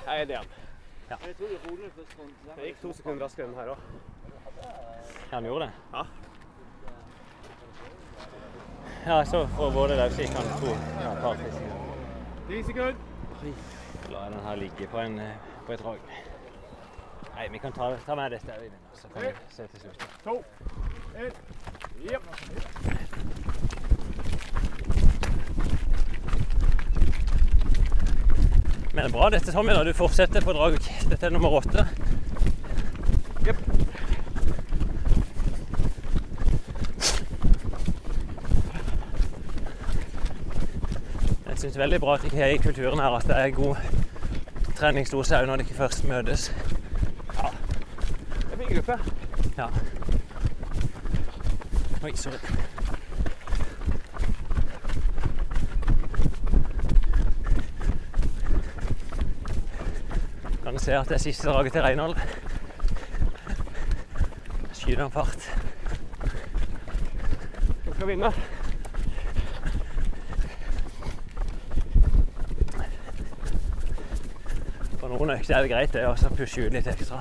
[0.07, 0.49] Jeg er det igjen.
[1.09, 1.15] Ja.
[2.55, 3.81] Det gikk to sekunder raskere enn her òg.
[4.63, 5.73] Ja, han gjorde det?
[5.93, 6.03] Ja.
[9.07, 11.83] Ja, så for både så gikk han to ja, par sekunder.
[12.47, 12.95] Ti sekunder.
[14.11, 15.35] La den her ligge på, en, eh,
[15.65, 15.99] på et drag.
[17.35, 20.07] Nei, vi kan ta, ta med dette, Øyvind, så kan vi se til slutt.
[20.23, 20.43] To.
[21.15, 21.31] En.
[22.07, 23.06] Jepp.
[28.97, 29.73] Men det er bra dette, Tommy.
[29.73, 29.83] da.
[29.83, 30.77] Du fortsetter på drag.
[31.09, 31.83] Dette er nummer åtte.
[33.45, 33.57] Yep.
[41.45, 43.75] Jeg syns veldig bra at det ikke er i kulturen her at det er god
[44.79, 46.47] treningsdose òg når de ikke først møtes.
[47.29, 48.97] Det er fin gruppe.
[49.59, 49.69] Ja.
[52.01, 52.66] Oi, sorry.
[60.87, 62.15] Du at det er siste draget til Reinhold.
[64.73, 65.57] Skyter han fart.
[67.85, 68.31] Vi skal vinne.
[74.99, 77.19] For noen økter er det greit det å så pushe ut litt ekstra.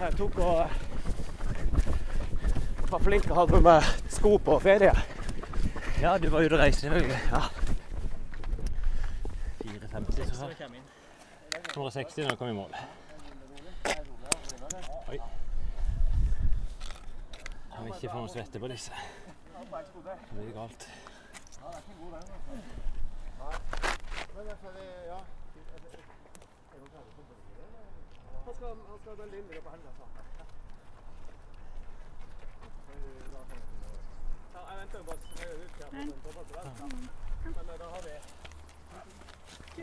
[0.00, 0.64] Jeg tok og
[2.90, 4.96] var flink og hadde med sko på ferie.
[6.00, 7.20] Ja, du var ute og reiste, selvfølgelig.
[7.28, 7.48] Ja.
[9.90, 12.74] 4,50 så 160 når du kom i mål.
[15.08, 15.18] Oi.
[17.74, 18.92] Kan vi ikke få noe svette på disse?
[19.58, 20.86] Det blir galt.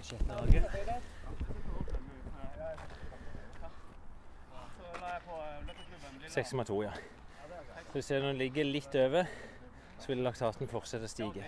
[0.07, 1.66] Sjette draget.
[6.27, 6.91] 6,2, ja.
[7.87, 9.25] Så hvis den ligger litt over,
[9.99, 11.45] så vil laktaten fortsette å stige.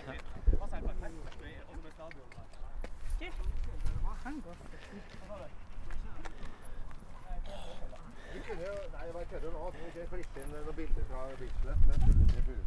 [8.50, 9.60] Kunne jo Nei, jeg bare kødder nå.
[9.74, 12.58] Vi kunne klippe inn noen bilder fra Bislett men tullet til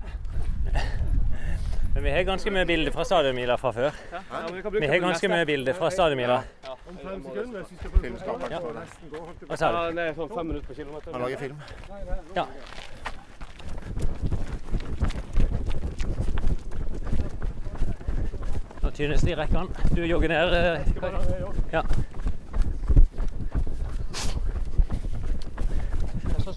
[1.94, 3.92] Men vi har ganske mye bilder fra stadionmila fra før.
[4.80, 6.38] Vi har ganske mye bilder fra stadionmila.
[6.90, 7.64] Om fem sekunder,
[8.02, 8.60] Filmskaperen Ja.
[8.64, 9.22] får nesten gå.
[9.52, 9.78] Hva sa du?
[9.78, 11.12] Ja, det er sånn fem minutter på kilometer.
[11.12, 11.62] Han lager film.
[12.36, 12.46] Ja.
[18.84, 19.68] Nå tynes det i rekkene.
[19.96, 20.54] Du jogger ned.
[20.54, 20.82] eh.
[21.74, 21.82] Ja.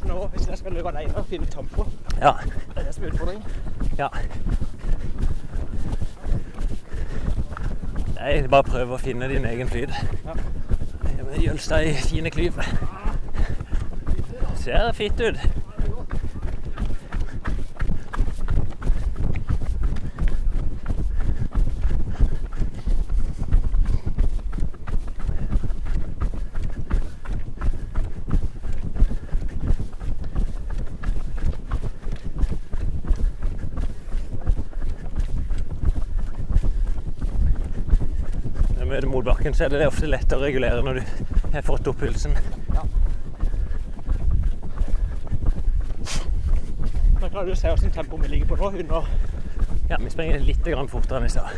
[0.06, 1.86] Nå, hvis jeg skal løpe alene og finne tempo,
[2.20, 2.32] ja.
[2.74, 3.44] det er det som er utfordringen.
[3.98, 4.08] ja.
[8.16, 9.92] Nei, bare prøv å finne din egen flyt.
[10.24, 10.34] Ja.
[11.36, 12.58] Jølstad i fine klyv.
[14.62, 15.65] Ser fitt ut.
[39.26, 41.06] Motbakken, så er det ofte lett å regulere når du
[41.50, 42.36] har fått opp pulsen.
[47.18, 48.68] Da klarer du å se hvilket tempo vi ligger på nå.
[48.84, 49.08] Under
[49.90, 50.62] Ja, vi springer litt
[50.92, 51.50] fortere enn i stad.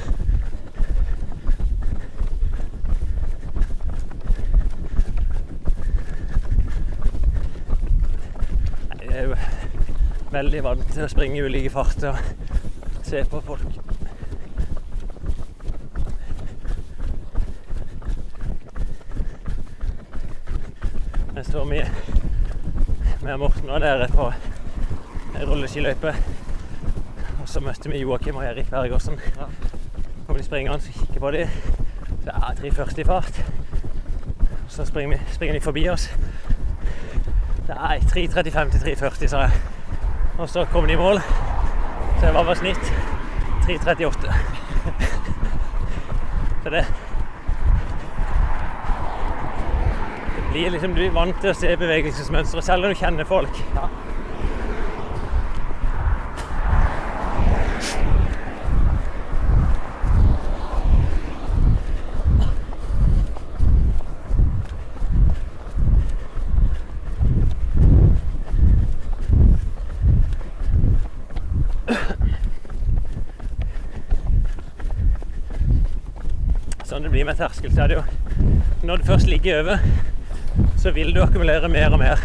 [9.03, 9.37] Jeg er jo
[10.33, 13.89] veldig vant til å springe i ulike farter og se på folk.
[21.39, 21.87] Jeg står med,
[23.29, 24.27] med Morten og dere på
[25.37, 26.15] ei rulleskiløype.
[27.43, 29.19] Og så møtte vi Joakim og Erik Bergersen.
[30.29, 31.49] Og de springende, og kikker på dem.
[32.25, 33.45] Så er 340 fart.
[34.41, 36.09] Og så springer, vi, springer de forbi oss.
[37.67, 39.51] Det er 3.35 til 3.40, sa jeg.
[40.39, 41.21] Og så kom de i mål.
[42.21, 42.93] Så det var bare snitt
[43.69, 44.33] 3.38.
[46.63, 46.87] Så det
[50.59, 53.61] Blir liksom Du er vant til å se bevegelsesmønstre, selv om du kjenner folk.
[76.83, 78.07] Sånn det blir med terskel, så er det jo
[78.83, 80.08] Når det først ligger over,
[80.79, 82.21] så vil du akkumulere mer og mer.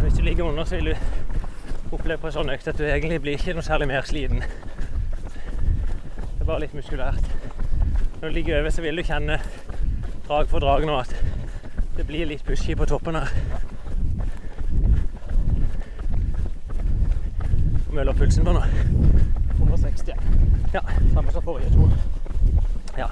[0.00, 0.94] Hvis du ligger under, så vil du
[1.92, 4.44] oppleve på en sånn økt at du egentlig blir ikke noe særlig mer sliten.
[4.44, 7.32] Det er bare litt muskulært.
[8.20, 9.40] Når du ligger over, så vil du kjenne
[10.28, 11.16] drag for drag nå at
[11.96, 13.32] det blir litt pushy på toppen her.
[18.32, 18.62] pulsen på nå?
[19.58, 20.12] 160.
[20.72, 20.80] Ja.
[21.14, 21.88] Samme som forrige to.
[22.98, 23.08] Ja.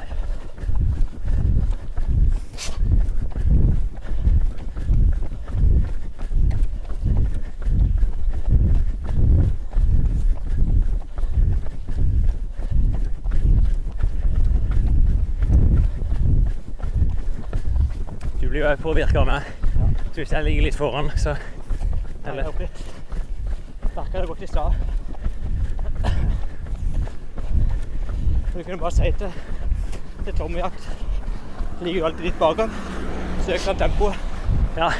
[18.41, 19.43] Du blir jo påvirka av meg.
[20.12, 21.37] Så hvis jeg ligger litt foran, så
[22.27, 22.49] Eller?
[23.97, 24.89] Nei, det går ikke i stad.
[28.61, 29.33] Du kunne bare si til,
[30.25, 30.99] til Tommy at
[31.81, 32.75] ligger jo alltid litt bak han.
[33.41, 34.15] Så øker han tempoet.
[34.77, 34.91] Ja.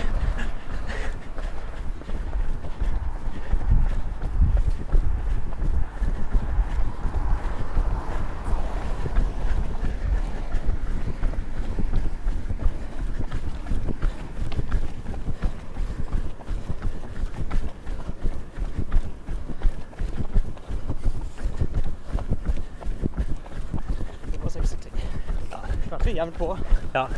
[24.33, 24.93] Det var 63.
[25.51, 25.57] Ja.
[25.91, 26.59] Ganske jevnt på.
[26.93, 27.09] ja.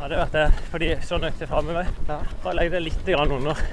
[0.00, 1.88] ja det vet det fordi sånn økte framover.
[2.10, 2.20] Ja.
[2.44, 3.64] Bare legg det litt under.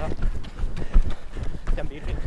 [1.76, 2.22] Den bilen.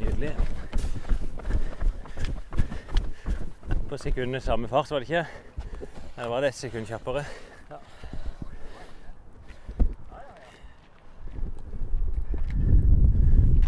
[0.00, 0.36] Nydelig.
[4.00, 5.26] På sekundet samme fart, var det ikke?
[6.16, 7.24] Eller var det et sekund kjappere?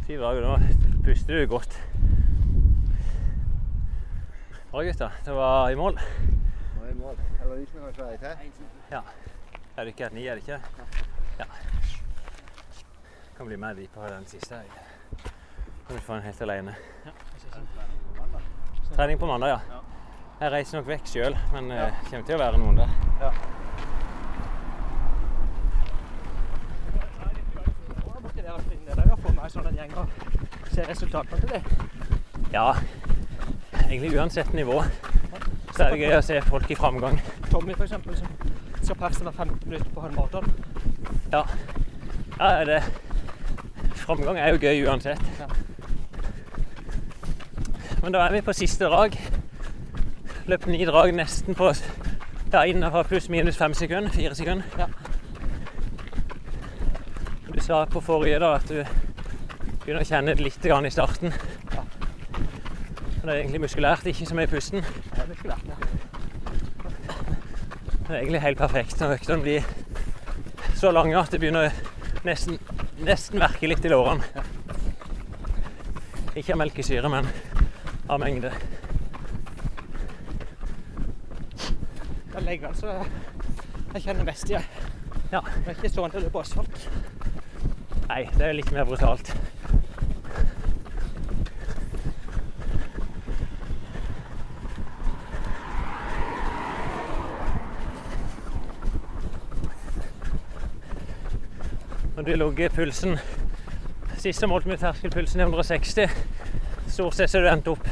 [0.06, 0.54] Fy dager, nå
[1.04, 1.76] puster du godt.
[4.70, 5.20] Bra, gutter.
[5.26, 6.00] Det var i mål.
[6.00, 7.20] Nå er i mål.
[7.42, 8.36] Eller vi skal kanskje være
[8.90, 9.04] Ja.
[9.76, 10.60] Er det ikke et ni, er det ikke?
[11.38, 11.44] Ja.
[13.36, 14.64] Kan bli med de på den siste.
[15.86, 16.74] Kan du få en helt alene.
[18.96, 19.81] Trening på mandag, ja.
[20.42, 22.94] Jeg reiser nok vekk sjøl, men det det kommer til å være noen der.
[23.20, 23.28] Ja.
[30.72, 31.62] se resultatene til det.
[32.52, 32.72] Ja,
[33.84, 34.82] egentlig uansett nivå
[35.76, 37.20] så er det gøy å se folk i framgang.
[37.50, 38.28] Tommy eksempel, som
[38.82, 40.48] skal perse hver 15 minutter på halvmaraton.
[41.32, 41.44] Ja,
[42.40, 42.80] ja det,
[44.00, 45.22] framgang er jo gøy uansett.
[45.38, 45.46] Ja.
[48.02, 49.16] Men da er vi på siste drag.
[50.46, 51.68] Løp ni drag nesten på
[52.52, 54.10] ja, innenfor pluss-minus fem sekunder.
[54.10, 54.64] Fire sekunder.
[54.78, 54.86] Ja.
[57.52, 58.80] Du sa på forrige da at du
[59.84, 61.32] begynner å kjenne det litt grann i starten.
[61.74, 61.84] Ja.
[63.22, 64.82] Det er egentlig muskulært, ikke så mye i pusten.
[64.82, 65.76] Det er muskulært, ja.
[68.02, 69.62] Det er egentlig helt perfekt når øktene blir
[70.76, 71.70] så lange at det begynner
[72.26, 72.58] nesten,
[73.06, 74.26] nesten verke litt i lårene.
[76.34, 77.30] Ikke av melkesyre, men
[78.10, 78.50] av mengde.
[82.52, 83.06] Det er leggene så
[83.94, 84.60] jeg kjenner best igjen.
[84.60, 85.30] jeg.
[85.32, 85.40] Ja.
[85.40, 86.82] Det er ikke sånn at er på asfalt.
[88.10, 89.32] Nei, det er litt mer brutalt.
[102.16, 103.16] Når du logger pulsen
[104.18, 106.12] Sist jeg målte med terskelpulsen i 160.
[106.92, 107.88] Stort sett så er du endt opp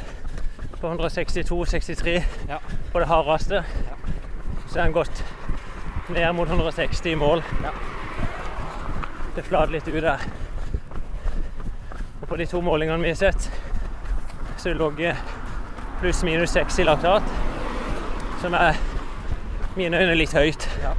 [0.80, 2.60] på 162-63 Ja.
[2.92, 3.64] på det hardeste.
[4.70, 5.24] Så er den gått
[6.08, 7.42] ned mot 160 i mål.
[9.34, 10.24] Det flater litt ut der.
[12.22, 13.50] Og på de to målingene vi har sett,
[14.56, 14.92] så lå
[16.00, 17.22] pluss-minus 6 i laktat,
[18.40, 18.78] som er
[19.76, 20.68] mine øyne litt høyt.
[20.82, 20.94] Ja.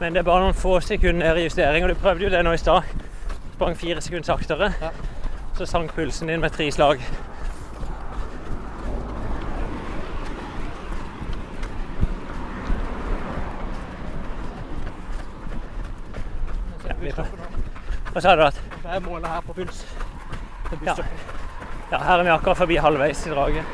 [0.00, 2.42] Men det er bare noen få sekunder ned i justering, og du prøvde jo det
[2.44, 2.88] nå i stad.
[3.54, 4.72] Sprang fire sekunder saktere.
[4.80, 4.90] Ja.
[5.56, 7.00] Så sank pulsen din med tre slag.
[16.82, 17.56] Så er busstoppen nå.
[18.16, 18.56] Hva sa du at?
[18.80, 19.82] Det er målet her på puls.
[20.86, 20.94] Ja.
[21.90, 23.64] Ja, her er vi akkurat forbi halvveis i draget.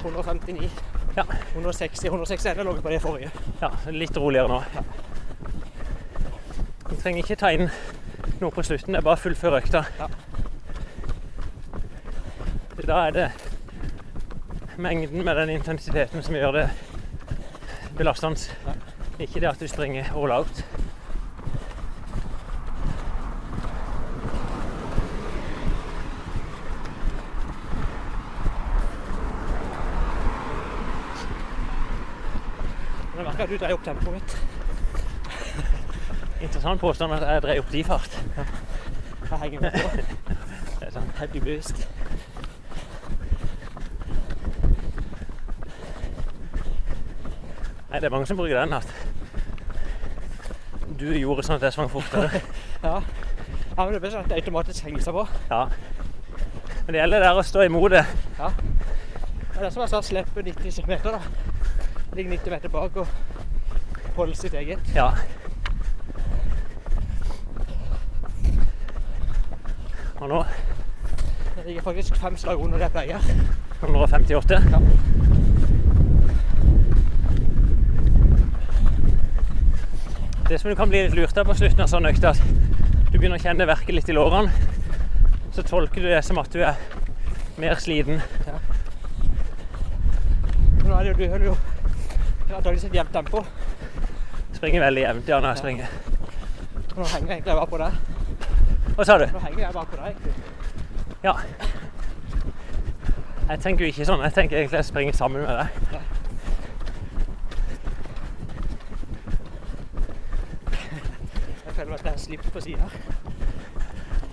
[0.00, 0.70] 159.
[1.16, 1.22] Ja.
[1.52, 2.08] 160.
[2.08, 3.30] 161 lå vi på det forrige.
[3.62, 4.58] Ja, litt roligere nå.
[6.90, 7.70] Du trenger ikke ta inn
[8.40, 9.86] noe på slutten, det er bare å fullføre økta.
[10.02, 10.10] Ja.
[12.82, 13.30] Da er det
[14.74, 16.68] mengden med den intensiteten som gjør det
[17.94, 18.58] belastende.
[19.22, 20.66] Ikke det at du springer all out.
[33.34, 34.36] Men jeg merker at du dreier opp tempoet mitt.
[36.46, 38.22] Interessant påstand at jeg dreier opp din fart.
[39.30, 39.88] Jeg henger med på.
[40.78, 41.18] Det er sant.
[41.18, 41.88] heavy boost.
[47.90, 48.94] Nei, det er mange som bruker den at
[50.98, 52.40] du gjorde sånn at jeg svang fortere.
[52.84, 53.00] Ja.
[53.00, 55.26] ja, men det blir sånn at det automatisk henger seg på.
[55.50, 55.64] Ja.
[56.84, 58.04] Men det gjelder der å stå imot det.
[58.38, 58.52] Ja.
[59.54, 61.22] Det er som jeg sa, slippe 90 km, da.
[62.14, 63.23] Ligge 90 meter bak og
[64.14, 64.78] holde sitt eget.
[64.94, 65.10] Ja.
[70.20, 70.44] Og nå
[71.56, 73.18] Det ligger faktisk fem slag under det jeg pleier.
[73.80, 74.54] 158.
[74.70, 74.78] Ja.
[80.48, 82.40] Det som du kan bli litt lurt av på slutten av sånn økt, at
[83.10, 84.52] du begynner å kjenne verket litt i lårene.
[85.54, 86.76] Så tolker du det som at du er
[87.56, 88.20] mer sliten.
[88.46, 88.58] Ja.
[90.84, 91.56] Nå er det jo, du holder jo
[92.54, 93.44] antakeligvis et jevnt tempo.
[94.64, 95.86] Springer veldig jevnt ja, når jeg springer.
[96.96, 97.92] Nå henger jeg egentlig bare på deg.
[98.96, 99.24] Hva sa du?
[99.28, 100.06] Nå henger jeg bare på deg.
[100.08, 100.34] egentlig.
[101.26, 101.34] Ja.
[103.50, 104.24] Jeg tenker jo ikke sånn.
[104.24, 105.68] Jeg tenker egentlig jeg springer sammen med deg.
[111.60, 112.88] Jeg føler at jeg har slipt på sida.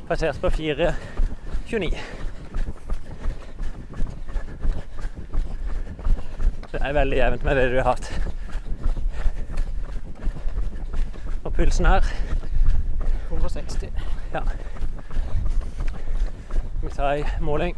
[0.08, 1.92] Passert på 4,29.
[6.72, 8.32] Det er veldig jevnt med det du har hatt.
[11.44, 12.01] Og pulsen her
[13.30, 13.93] 160.
[14.34, 14.41] Ja.
[16.84, 17.76] Vi tar en måling?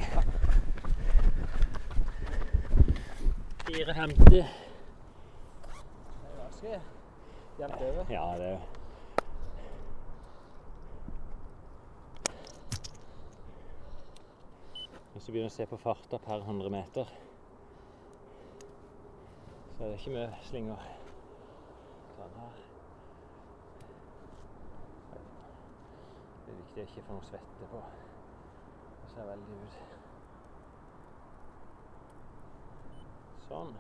[3.68, 4.24] 4,50.
[4.30, 4.46] Det
[6.64, 6.80] er
[7.60, 8.06] jevnt over.
[8.10, 8.60] Ja, det er
[15.14, 17.16] Hvis du begynner å se på farta per 100 meter,
[19.78, 20.94] så er det ikke mye slinger.
[22.16, 22.73] Sånn her.
[26.54, 27.80] Det er viktig å ikke få noe svette på.
[29.02, 29.76] Det ser veldig ut.
[33.48, 33.72] Sånn.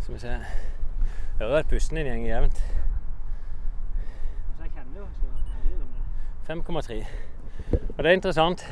[0.00, 0.36] Skal vi se.
[1.42, 2.62] Hører at pusten din går jevnt.
[4.56, 6.04] Så jeg kjenner jo så herlig om det.
[6.48, 6.98] 5,3.
[7.92, 8.64] Og det er interessant.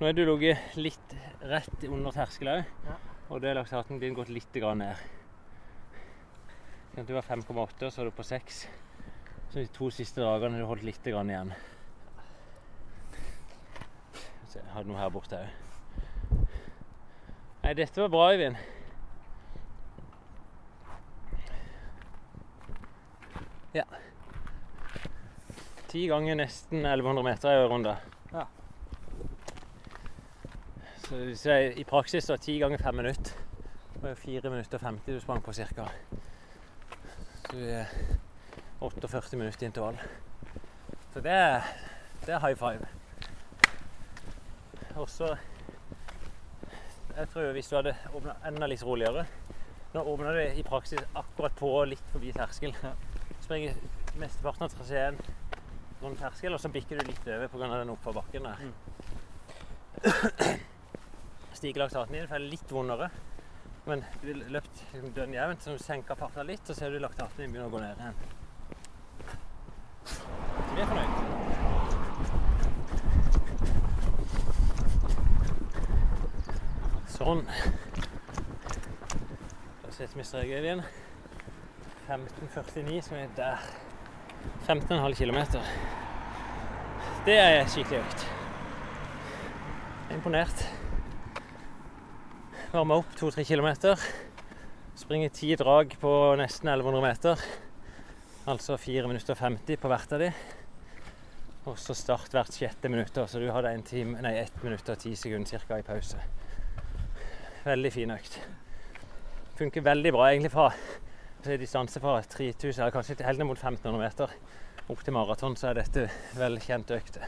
[0.00, 1.14] Nå er du ligget litt
[1.46, 2.96] rett under terskelen òg, Ja.
[3.30, 4.96] og det er laktaten din gått litt ned.
[6.94, 8.66] Sånn Du var 5,8, og så er du på 6.
[9.50, 11.52] Så de to siste dagene har du holdt litt grann igjen.
[14.50, 15.62] Så jeg hadde noe her borte òg.
[17.66, 18.58] Nei, dette var bra, Øyvind.
[23.74, 23.84] Ja.
[25.88, 27.96] Ti ganger nesten 1100 meter i runde.
[28.32, 28.44] Ja.
[31.06, 33.34] Så hvis jeg i praksis da ti ganger fem minutter.
[33.94, 35.88] Det var jo fire minutter og 50 du sprang på cirka.
[37.48, 37.92] Så det er
[38.80, 39.98] 48 minutter i intervall.
[41.12, 41.62] Så det er,
[42.26, 42.86] det er high five.
[44.96, 45.36] Og så
[47.16, 49.26] Jeg tror hvis du hadde åpna enda litt roligere
[49.94, 52.74] Nå åpna du i praksis akkurat på litt forbi terskel.
[53.40, 53.76] Springer
[54.20, 55.16] mesteparten av traseen
[56.02, 57.70] rundt terskel, og så bikker du litt over pga.
[57.78, 58.58] den oppoverbakken der.
[61.56, 63.08] Stiger laktaten din, for det er litt vondere.
[63.86, 67.00] Men du har løpt liksom dønn jevnt, så du senker farten litt, så ser du
[67.00, 68.35] laktaten din begynner å gå ned igjen.
[70.74, 71.12] Vi er fornøyd.
[77.16, 77.42] Sånn.
[79.82, 80.82] Da setter vi strek, igjen.
[82.06, 83.58] 15,49, som er der.
[84.68, 85.40] 15,5 km.
[87.26, 88.26] Det er skikkelig økt.
[90.06, 90.66] Er imponert.
[92.70, 93.70] Varme opp 2-3 km.
[94.96, 97.46] Springer ti drag på nesten 1100 meter.
[98.46, 100.28] Altså 4 minutter og 50 på hvert av de.
[101.66, 103.16] Og så start hvert sjette minutt.
[103.26, 105.80] Så du hadde en time, nei, 1 minutt og 10 sekunder ca.
[105.80, 106.20] i pause.
[107.64, 108.38] Veldig fin økt.
[109.58, 110.70] Funker veldig bra egentlig fra
[111.58, 114.32] distanse fra 3000, eller kanskje helt ned mot 1500 meter
[114.88, 117.18] opp til maraton, så er dette velkjent økt.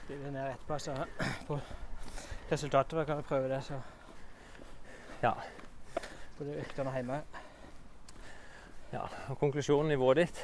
[0.00, 0.94] Skriver ned etterpå, så
[1.46, 1.58] på
[2.50, 3.80] resultatet kan vi prøve det, så
[5.22, 5.34] Ja.
[6.40, 7.20] Både øktene hjemme.
[8.92, 10.38] Ja, og konklusjonen i nivået ditt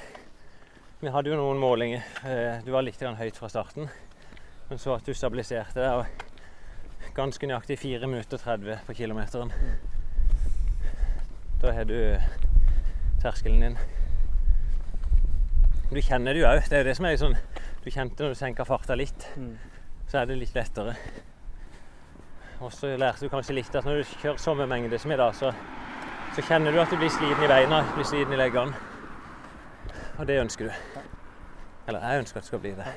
[1.00, 2.04] Vi hadde jo noen målinger.
[2.24, 3.88] Eh, Du var litt høyt fra starten,
[4.70, 6.06] men så at du stabiliserte deg.
[7.16, 9.52] Ganske nøyaktig 4 minutter 30 på kilometeren.
[11.62, 12.16] Da har du
[13.22, 13.78] terskelen din.
[15.90, 16.68] Du kjenner det jo òg.
[16.68, 17.36] Det er det som er sånn
[17.84, 19.56] Du kjente når du senka farta litt, Mm.
[20.08, 20.96] så er det litt lettere.
[22.60, 25.34] Og så lærte du kanskje litt at når du kjører samme mengde som i dag,
[25.36, 25.52] så
[26.36, 28.76] så kjenner du at du blir sliten i beina, blir sliten i leggene.
[30.18, 30.98] Og det ønsker du.
[31.88, 32.90] Eller jeg ønsker at det skal bli det.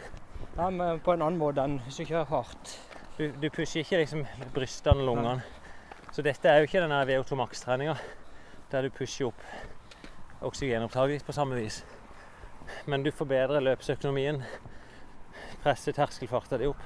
[0.57, 2.73] Ja, men på en annen måte enn hvis du kjører hardt.
[3.15, 5.37] Du, du pusher ikke liksom brystene og lungene.
[6.11, 7.95] Så dette er jo ikke den VO2 Max-treninga
[8.73, 11.79] der du pusher opp oksygenopptaket ditt på samme vis.
[12.91, 14.43] Men du forbedrer løpsøkonomien,
[15.63, 16.83] presser terskelfarta di opp.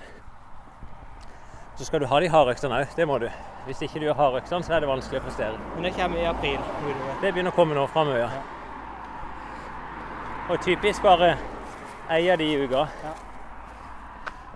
[1.76, 3.30] Så skal du ha de hardøktene òg, det må du.
[3.66, 5.58] Hvis ikke du gjør hardøktene, så er det vanskelig å prestere.
[5.74, 6.60] Men det kommer i april.
[6.60, 7.16] utover.
[7.22, 8.20] Det begynner å komme nå framover.
[8.22, 8.30] Ja.
[10.54, 11.38] Og typisk bare
[12.14, 12.86] ei av de i uka.
[13.04, 13.14] Ja.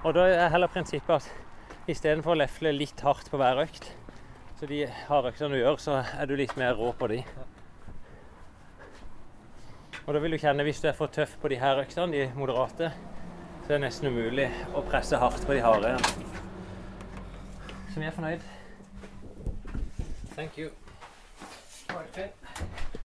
[0.03, 3.89] Og da er heller prinsippet at istedenfor å lefle litt hardt på hver økt,
[4.59, 7.23] så de hardøktene du gjør, så er du litt mer rå på de.
[10.05, 12.29] Og da vil du kjenne hvis du er for tøff på de her øktene, de
[12.37, 12.91] moderate,
[13.65, 15.97] så er det nesten umulig å presse hardt på de harde.
[17.97, 18.39] Så vi er fornøyd.
[20.35, 20.69] Thank you.
[21.89, 22.86] Var det fint?